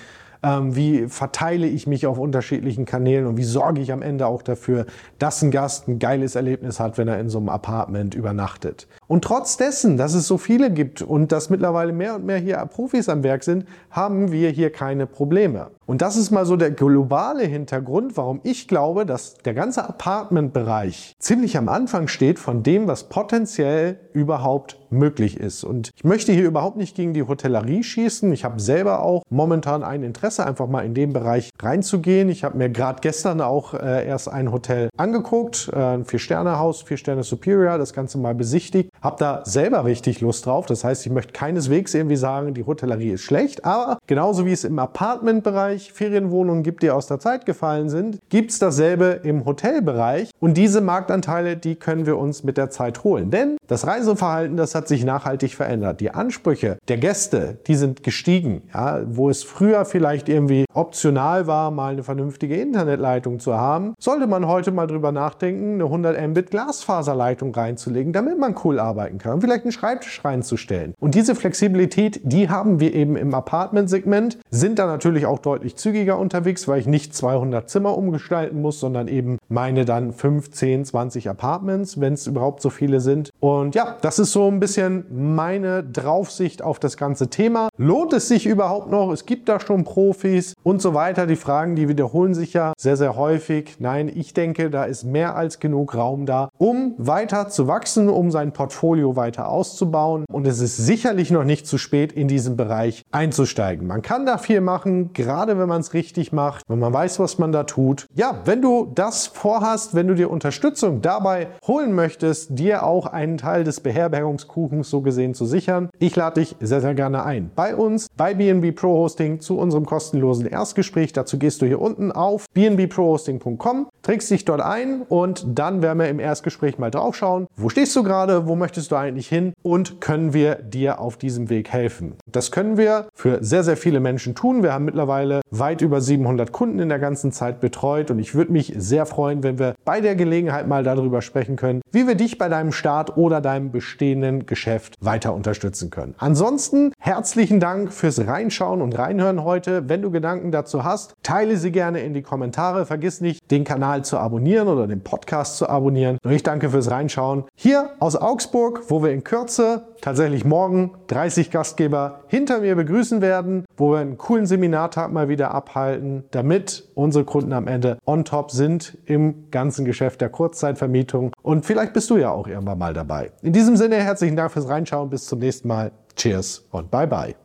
ähm, 0.44 0.76
wie 0.76 1.08
verteile 1.08 1.66
ich 1.66 1.88
mich 1.88 2.06
auf 2.06 2.20
unterschiedlichen 2.20 2.86
Kanälen 2.86 3.26
und 3.26 3.38
wie 3.38 3.44
sorge 3.44 3.82
ich 3.82 3.92
am 3.92 4.02
Ende 4.02 4.28
auch 4.28 4.44
dafür, 4.44 4.86
dass 5.18 5.42
ein 5.42 5.50
Gast 5.50 5.88
ein 5.88 5.98
geiles 5.98 6.36
Erlebnis 6.36 6.80
hat, 6.80 6.98
wenn 6.98 7.08
er 7.08 7.20
in 7.20 7.30
so 7.30 7.40
einem 7.40 7.50
Apartment 7.50 8.14
übernachtet. 8.14 8.88
Und 9.08 9.24
trotz 9.24 9.58
dessen, 9.58 9.98
dass 9.98 10.14
es 10.14 10.28
so 10.28 10.38
viele 10.38 10.72
gibt 10.72 11.02
und 11.02 11.32
dass 11.32 11.50
mittlerweile 11.50 11.94
mehr 11.94 12.16
und 12.16 12.26
mehr 12.26 12.38
hier 12.38 12.58
Profis 12.66 13.10
am 13.10 13.24
Werk 13.24 13.44
sind, 13.44 13.66
haben 13.92 14.32
wir 14.32 14.50
hier 14.50 14.72
keine 14.72 15.06
Probleme. 15.06 15.72
Und 15.86 16.02
das 16.02 16.18
ist 16.18 16.32
mal 16.32 16.46
so 16.46 16.56
der 16.56 16.72
globale 16.72 17.44
Hintergrund, 17.44 18.18
warum 18.18 18.40
ich 18.44 18.68
glaube, 18.68 19.06
dass 19.06 19.36
der 19.36 19.54
ganze 19.54 19.88
Apartmentbereich 19.88 21.16
ziemlich 21.20 21.58
am 21.58 21.70
Anfang 21.70 22.08
steht 22.08 22.40
von 22.40 22.64
dem, 22.64 22.88
was 22.88 23.04
potenziell 23.04 24.00
überhaupt 24.14 24.80
möglich 24.90 25.40
ist. 25.40 25.64
Und 25.64 25.92
ich 25.96 26.04
möchte 26.04 26.32
hier 26.32 26.46
überhaupt 26.46 26.78
nicht 26.78 26.96
gegen 26.96 27.14
die 27.14 27.24
Hotellerie 27.24 27.84
schießen. 27.84 28.32
Ich 28.32 28.44
habe 28.44 28.60
selber 28.60 29.04
auch 29.04 29.24
momentan 29.30 29.84
ein 29.84 30.02
Interesse, 30.04 30.46
einfach 30.46 30.68
mal 30.68 30.86
in 30.86 30.94
den 30.94 31.14
Bereich 31.14 31.52
reinzugehen. 31.62 32.30
Ich 32.30 32.44
habe 32.44 32.58
mir 32.58 32.70
gerade 32.70 33.02
gestern 33.02 33.42
auch 33.42 33.74
äh, 33.74 34.08
erst 34.08 34.30
ein 34.30 34.52
Hotel 34.52 34.90
angeguckt, 34.98 35.70
äh, 35.72 35.78
ein 35.78 36.06
Vier-Sterne-Haus, 36.06 36.82
Vier-Sterne 36.84 37.24
Superior, 37.24 37.78
das 37.78 37.94
Ganze 37.94 38.18
mal 38.18 38.34
besichtigt. 38.34 38.90
Habe 39.06 39.18
da 39.20 39.42
selber 39.46 39.86
richtig 39.86 40.20
Lust 40.22 40.48
drauf. 40.48 40.66
Das 40.66 40.84
heißt, 40.84 41.06
ich 41.06 41.12
möchte 41.12 41.32
keineswegs 41.32 41.94
irgendwie 41.94 42.16
sagen, 42.16 42.56
die 42.56 42.66
Hotellerie 42.66 43.12
ist 43.12 43.22
schlecht, 43.22 43.64
aber 43.64 44.00
genauso 44.08 44.48
wie 44.48 44.52
es 44.52 44.64
im 44.64 44.80
Apartmentbereich 44.80 45.94
Ferienwohnungen 45.94 46.64
gibt, 46.64 46.82
die 46.82 46.90
aus 46.90 47.06
der 47.06 47.20
Zeit 47.20 47.46
gefallen 47.46 47.90
sind, 47.90 48.18
gibt 48.30 48.50
es 48.50 48.58
dasselbe 48.58 49.20
im 49.22 49.46
Hotelbereich. 49.46 50.32
Und 50.40 50.58
diese 50.58 50.82
Marktanteile, 50.82 51.56
die 51.56 51.76
können 51.76 52.08
wir 52.08 52.18
uns 52.18 52.44
mit 52.44 52.58
der 52.58 52.72
Zeit 52.72 53.04
holen. 53.04 53.30
Denn 53.30 53.58
das 53.68 53.86
Reiseverhalten, 53.86 54.58
das 54.58 54.74
hat 54.74 54.88
sich 54.88 55.06
nachhaltig 55.06 55.54
verändert. 55.54 56.00
Die 56.00 56.10
Ansprüche 56.10 56.78
der 56.88 56.98
Gäste, 56.98 57.60
die 57.68 57.76
sind 57.76 58.02
gestiegen. 58.02 58.64
Ja, 58.74 59.02
wo 59.06 59.30
es 59.30 59.44
früher 59.44 59.86
vielleicht 59.86 60.30
irgendwie 60.30 60.66
optional 60.74 61.46
war, 61.46 61.70
mal 61.70 61.94
eine 61.94 62.02
vernünftige 62.04 62.56
Internetleitung 62.56 63.40
zu 63.40 63.56
haben, 63.56 63.94
sollte 64.00 64.26
man 64.26 64.48
heute 64.48 64.72
mal 64.72 64.88
drüber 64.88 65.12
nachdenken, 65.12 65.76
eine 65.76 65.84
100 65.84 66.28
Mbit 66.30 66.50
Glasfaserleitung 66.50 67.54
reinzulegen, 67.54 68.12
damit 68.12 68.40
man 68.40 68.56
cool 68.64 68.80
arbeiten 68.96 69.18
kann. 69.18 69.42
Vielleicht 69.42 69.64
einen 69.64 69.72
Schreibtisch 69.72 70.24
reinzustellen. 70.24 70.94
Und 71.00 71.16
diese 71.16 71.36
Flexibilität, 71.36 72.22
die 72.24 72.50
haben 72.50 72.80
wir 72.80 72.94
eben 72.94 73.18
im 73.18 73.34
Apartment-Segment, 73.34 74.40
sind 74.50 74.80
da 74.80 74.88
natürlich 74.88 75.26
auch 75.26 75.40
deutlich 75.40 75.76
zügiger 75.76 76.18
unterwegs, 76.18 76.68
weil 76.68 76.80
ich 76.80 76.88
nicht 76.88 77.14
200 77.14 77.70
Zimmer 77.70 77.98
umgestalten 77.98 78.62
muss, 78.62 78.80
sondern 78.80 79.08
eben 79.08 79.38
meine 79.50 79.86
dann 79.86 80.14
5, 80.14 80.52
10, 80.52 80.86
20 80.86 81.30
Apartments, 81.30 82.00
wenn 82.00 82.14
es 82.14 82.28
überhaupt 82.28 82.62
so 82.62 82.70
viele 82.70 83.00
sind. 83.00 83.30
Und 83.40 83.76
ja, 83.76 83.98
das 84.02 84.20
ist 84.20 84.32
so 84.32 84.50
ein 84.50 84.60
bisschen 84.60 85.06
meine 85.12 85.84
Draufsicht 85.84 86.62
auf 86.62 86.80
das 86.80 86.98
ganze 86.98 87.30
Thema. 87.30 87.70
Lohnt 87.78 88.14
es 88.14 88.28
sich 88.28 88.46
überhaupt 88.46 88.90
noch? 88.90 89.12
Es 89.12 89.26
gibt 89.26 89.50
da 89.50 89.60
schon 89.60 89.84
Profis 89.84 90.54
und 90.64 90.82
so 90.82 90.94
weiter. 90.94 91.28
Die 91.28 91.36
Fragen, 91.36 91.76
die 91.76 91.88
wiederholen 91.88 92.34
sich 92.34 92.54
ja 92.54 92.74
sehr, 92.78 92.98
sehr 92.98 93.16
häufig. 93.16 93.76
Nein, 93.80 94.12
ich 94.14 94.34
denke, 94.34 94.70
da 94.70 94.86
ist 94.86 95.04
mehr 95.04 95.36
als 95.36 95.60
genug 95.60 95.96
Raum 95.96 96.26
da, 96.26 96.50
um 96.58 96.94
weiter 96.98 97.50
zu 97.50 97.68
wachsen, 97.68 98.10
um 98.10 98.32
sein 98.32 98.52
Portfolio 98.52 99.16
weiter 99.16 99.50
auszubauen. 99.50 100.26
Und 100.32 100.48
es 100.48 100.60
ist 100.60 100.78
sicherlich 100.78 101.32
noch 101.32 101.44
nicht 101.44 101.68
zu 101.68 101.78
spät, 101.78 102.12
in 102.12 102.28
diesen 102.28 102.58
Bereich 102.58 103.04
einzusteigen. 103.12 103.88
Man 103.88 104.02
kann 104.02 104.26
da 104.26 104.38
viel 104.38 104.62
machen, 104.62 105.14
gerade 105.14 105.58
wenn 105.58 105.68
man 105.68 105.82
es 105.82 105.94
richtig 105.94 106.32
macht, 106.32 106.64
wenn 106.68 106.80
man 106.80 106.94
weiß, 106.94 107.20
was 107.20 107.38
man 107.38 107.52
da 107.52 107.64
tut. 107.64 108.06
Ja, 108.14 108.42
wenn 108.46 108.62
du 108.62 108.92
das 108.94 109.28
vorhast, 109.36 109.96
wenn 109.96 110.08
du 110.08 110.16
dir 110.16 110.32
Unterstützung 110.32 111.02
dabei 111.02 111.48
holen 111.68 111.94
möchtest, 111.94 112.58
dir 112.58 112.84
auch 112.84 113.06
einen 113.06 113.38
Teil 113.38 113.64
des 113.64 113.80
Beherbergungskuchens 113.82 114.90
so 114.90 115.02
gesehen 115.02 115.34
zu 115.34 115.46
sichern, 115.46 115.90
ich 116.00 116.16
lade 116.16 116.42
dich 116.42 116.56
sehr, 116.60 116.82
sehr 116.82 116.96
gerne 116.96 117.24
ein. 117.24 117.52
Bei 117.56 117.76
uns, 117.76 118.08
bei 118.18 118.34
BNB 118.34 118.76
Pro 118.76 118.96
Hosting 118.96 119.42
zu 119.42 119.58
unserem 119.58 119.86
kostenlosen 119.86 120.46
Erstgespräch. 120.46 121.14
Dazu 121.14 121.38
gehst 121.38 121.62
du 121.62 121.66
hier 121.66 121.82
unten 121.82 122.12
auf 122.12 122.46
bnbprohosting.com, 122.54 123.88
trägst 124.06 124.30
dich 124.30 124.46
dort 124.46 124.62
ein 124.62 125.02
und 125.02 125.44
dann 125.58 125.82
werden 125.82 125.98
wir 125.98 126.08
im 126.10 126.20
Erstgespräch 126.20 126.78
mal 126.78 126.92
drauf 126.92 127.16
schauen, 127.16 127.48
wo 127.56 127.70
stehst 127.70 127.96
du 127.96 128.04
gerade, 128.04 128.46
wo 128.46 128.56
möchtest 128.56 128.92
du 128.92 128.96
eigentlich 128.96 129.28
hin 129.28 129.54
und 129.64 130.00
können 130.00 130.32
wir 130.32 130.56
dir 130.56 131.00
auf 131.00 131.18
diesem 131.18 131.50
Weg 131.50 131.70
helfen. 131.70 132.14
Das 132.32 132.52
können 132.52 132.78
wir 132.78 133.08
für 133.16 133.44
sehr, 133.44 133.64
sehr 133.64 133.78
viele 133.78 134.00
Menschen 134.00 134.36
tun. 134.36 134.62
Wir 134.62 134.74
haben 134.74 134.86
mittlerweile 134.86 135.42
weit 135.50 135.82
über 135.82 136.02
700 136.02 136.52
Kunden 136.52 136.78
in 136.78 136.90
der 136.90 137.00
ganzen 137.00 137.32
Zeit 137.32 137.60
betreut 137.60 138.12
und 138.12 138.20
ich 138.20 138.36
würde 138.36 138.52
mich 138.52 138.74
sehr 138.78 139.08
freuen, 139.08 139.42
wenn 139.42 139.58
wir 139.58 139.74
bei 139.86 140.02
der 140.02 140.16
Gelegenheit 140.16 140.68
mal 140.68 140.84
darüber 140.84 141.24
sprechen 141.24 141.56
können, 141.56 141.82
wie 141.96 142.08
wir 142.08 142.16
dich 142.16 142.38
bei 142.38 142.50
deinem 142.50 142.74
Start 142.74 143.16
oder 143.16 143.40
deinem 143.40 143.72
bestehenden 143.72 144.46
Geschäft 144.46 144.96
weiter 145.00 145.34
unterstützen 145.34 145.92
können. 145.92 146.14
Ansonsten 146.18 146.92
herzlichen 147.00 147.62
Dank 147.62 147.94
fürs 147.94 148.28
Reinschauen 148.28 148.82
und 148.82 148.98
Reinhören 148.98 149.46
heute. 149.46 149.88
Wenn 149.88 150.02
du 150.02 150.12
Gedanken 150.12 150.52
dazu 150.52 150.84
hast, 150.84 151.14
teile 151.24 151.56
sie 151.56 151.72
gerne 151.72 152.02
in 152.02 152.14
die 152.14 152.22
Kommentare. 152.22 152.86
Vergiss 152.86 153.22
nicht, 153.22 153.50
den 153.50 153.64
Kanal 153.64 154.04
zu 154.04 154.18
abonnieren 154.18 154.68
oder 154.68 154.88
den 154.88 155.06
Podcast 155.06 155.56
zu 155.56 155.70
abonnieren. 155.70 156.18
Und 156.22 156.32
ich 156.34 156.44
danke 156.44 156.70
fürs 156.70 156.92
Reinschauen. 156.92 157.46
Hier 157.56 157.92
aus 158.00 158.18
Augsburg, 158.18 158.84
wo 158.90 159.02
wir 159.02 159.12
in 159.12 159.24
Kürze, 159.24 159.88
tatsächlich 160.02 160.44
morgen, 160.44 160.92
30 161.08 161.50
Gastgeber 161.50 162.20
hinter 162.28 162.60
mir 162.60 162.76
begrüßen 162.76 163.22
werden, 163.22 163.64
wo 163.78 163.94
wir 163.94 164.00
einen 164.00 164.18
coolen 164.18 164.48
Seminartag 164.48 165.14
mal 165.14 165.30
wieder 165.30 165.52
abhalten, 165.52 166.26
damit 166.32 166.90
unsere 166.94 167.24
Kunden 167.24 167.54
am 167.54 167.68
Ende 167.68 167.98
on 168.06 168.26
top 168.26 168.52
sind 168.52 168.98
im 169.06 169.50
ganzen 169.50 169.86
Geschäft 169.86 170.20
der 170.20 170.30
Kurzzeitvermietung. 170.30 171.32
Und 171.42 171.66
vielleicht 171.86 171.94
bist 171.94 172.10
du 172.10 172.18
ja 172.18 172.32
auch 172.32 172.48
irgendwann 172.48 172.78
mal 172.78 172.94
dabei. 172.94 173.32
In 173.42 173.54
diesem 173.54 173.78
Sinne 173.78 173.98
herzlichen 173.98 174.36
Dank 174.36 174.52
fürs 174.52 174.68
Reinschauen. 174.68 175.10
Bis 175.10 175.26
zum 175.26 175.40
nächsten 175.40 175.68
Mal. 175.68 175.92
Cheers 176.16 176.66
und 176.72 176.90
bye 176.90 177.08
bye. 177.08 177.36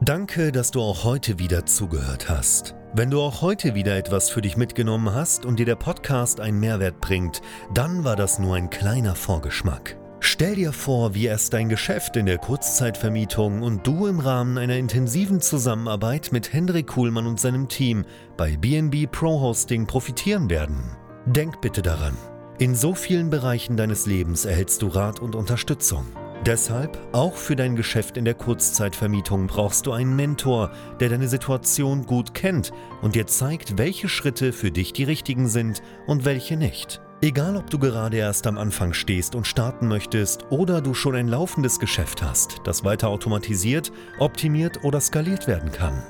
Danke, 0.00 0.52
dass 0.52 0.70
du 0.70 0.80
auch 0.80 1.04
heute 1.04 1.38
wieder 1.38 1.66
zugehört 1.66 2.28
hast. 2.28 2.74
Wenn 2.94 3.10
du 3.10 3.20
auch 3.20 3.42
heute 3.42 3.74
wieder 3.74 3.96
etwas 3.96 4.30
für 4.30 4.42
dich 4.42 4.56
mitgenommen 4.56 5.14
hast 5.14 5.44
und 5.44 5.58
dir 5.58 5.66
der 5.66 5.76
Podcast 5.76 6.40
einen 6.40 6.60
Mehrwert 6.60 7.00
bringt, 7.00 7.40
dann 7.74 8.04
war 8.04 8.16
das 8.16 8.38
nur 8.38 8.56
ein 8.56 8.70
kleiner 8.70 9.14
Vorgeschmack. 9.14 9.96
Stell 10.20 10.56
dir 10.56 10.72
vor, 10.72 11.14
wie 11.14 11.26
erst 11.26 11.52
dein 11.52 11.68
Geschäft 11.68 12.16
in 12.16 12.26
der 12.26 12.38
Kurzzeitvermietung 12.38 13.62
und 13.62 13.86
du 13.86 14.06
im 14.06 14.18
Rahmen 14.18 14.58
einer 14.58 14.76
intensiven 14.76 15.40
Zusammenarbeit 15.40 16.30
mit 16.32 16.52
Hendrik 16.52 16.88
Kuhlmann 16.88 17.26
und 17.26 17.38
seinem 17.38 17.68
Team 17.68 18.04
bei 18.36 18.56
BNB 18.56 19.10
Pro 19.10 19.40
Hosting 19.40 19.86
profitieren 19.86 20.50
werden. 20.50 20.96
Denk 21.26 21.60
bitte 21.60 21.82
daran, 21.82 22.16
in 22.58 22.74
so 22.74 22.94
vielen 22.94 23.30
Bereichen 23.30 23.76
deines 23.76 24.06
Lebens 24.06 24.44
erhältst 24.44 24.82
du 24.82 24.88
Rat 24.88 25.20
und 25.20 25.36
Unterstützung. 25.36 26.06
Deshalb, 26.44 26.98
auch 27.12 27.34
für 27.34 27.56
dein 27.56 27.76
Geschäft 27.76 28.16
in 28.16 28.24
der 28.24 28.34
Kurzzeitvermietung 28.34 29.48
brauchst 29.48 29.86
du 29.86 29.92
einen 29.92 30.16
Mentor, 30.16 30.70
der 31.00 31.08
deine 31.08 31.28
Situation 31.28 32.06
gut 32.06 32.34
kennt 32.34 32.72
und 33.02 33.14
dir 33.14 33.26
zeigt, 33.26 33.78
welche 33.78 34.08
Schritte 34.08 34.52
für 34.52 34.70
dich 34.70 34.92
die 34.92 35.04
richtigen 35.04 35.48
sind 35.48 35.82
und 36.06 36.24
welche 36.24 36.56
nicht. 36.56 37.00
Egal, 37.20 37.56
ob 37.56 37.68
du 37.70 37.78
gerade 37.78 38.16
erst 38.16 38.46
am 38.46 38.58
Anfang 38.58 38.92
stehst 38.92 39.34
und 39.34 39.46
starten 39.46 39.88
möchtest 39.88 40.46
oder 40.50 40.80
du 40.80 40.94
schon 40.94 41.16
ein 41.16 41.26
laufendes 41.26 41.80
Geschäft 41.80 42.22
hast, 42.22 42.60
das 42.64 42.84
weiter 42.84 43.08
automatisiert, 43.08 43.90
optimiert 44.20 44.84
oder 44.84 45.00
skaliert 45.00 45.48
werden 45.48 45.72
kann. 45.72 46.04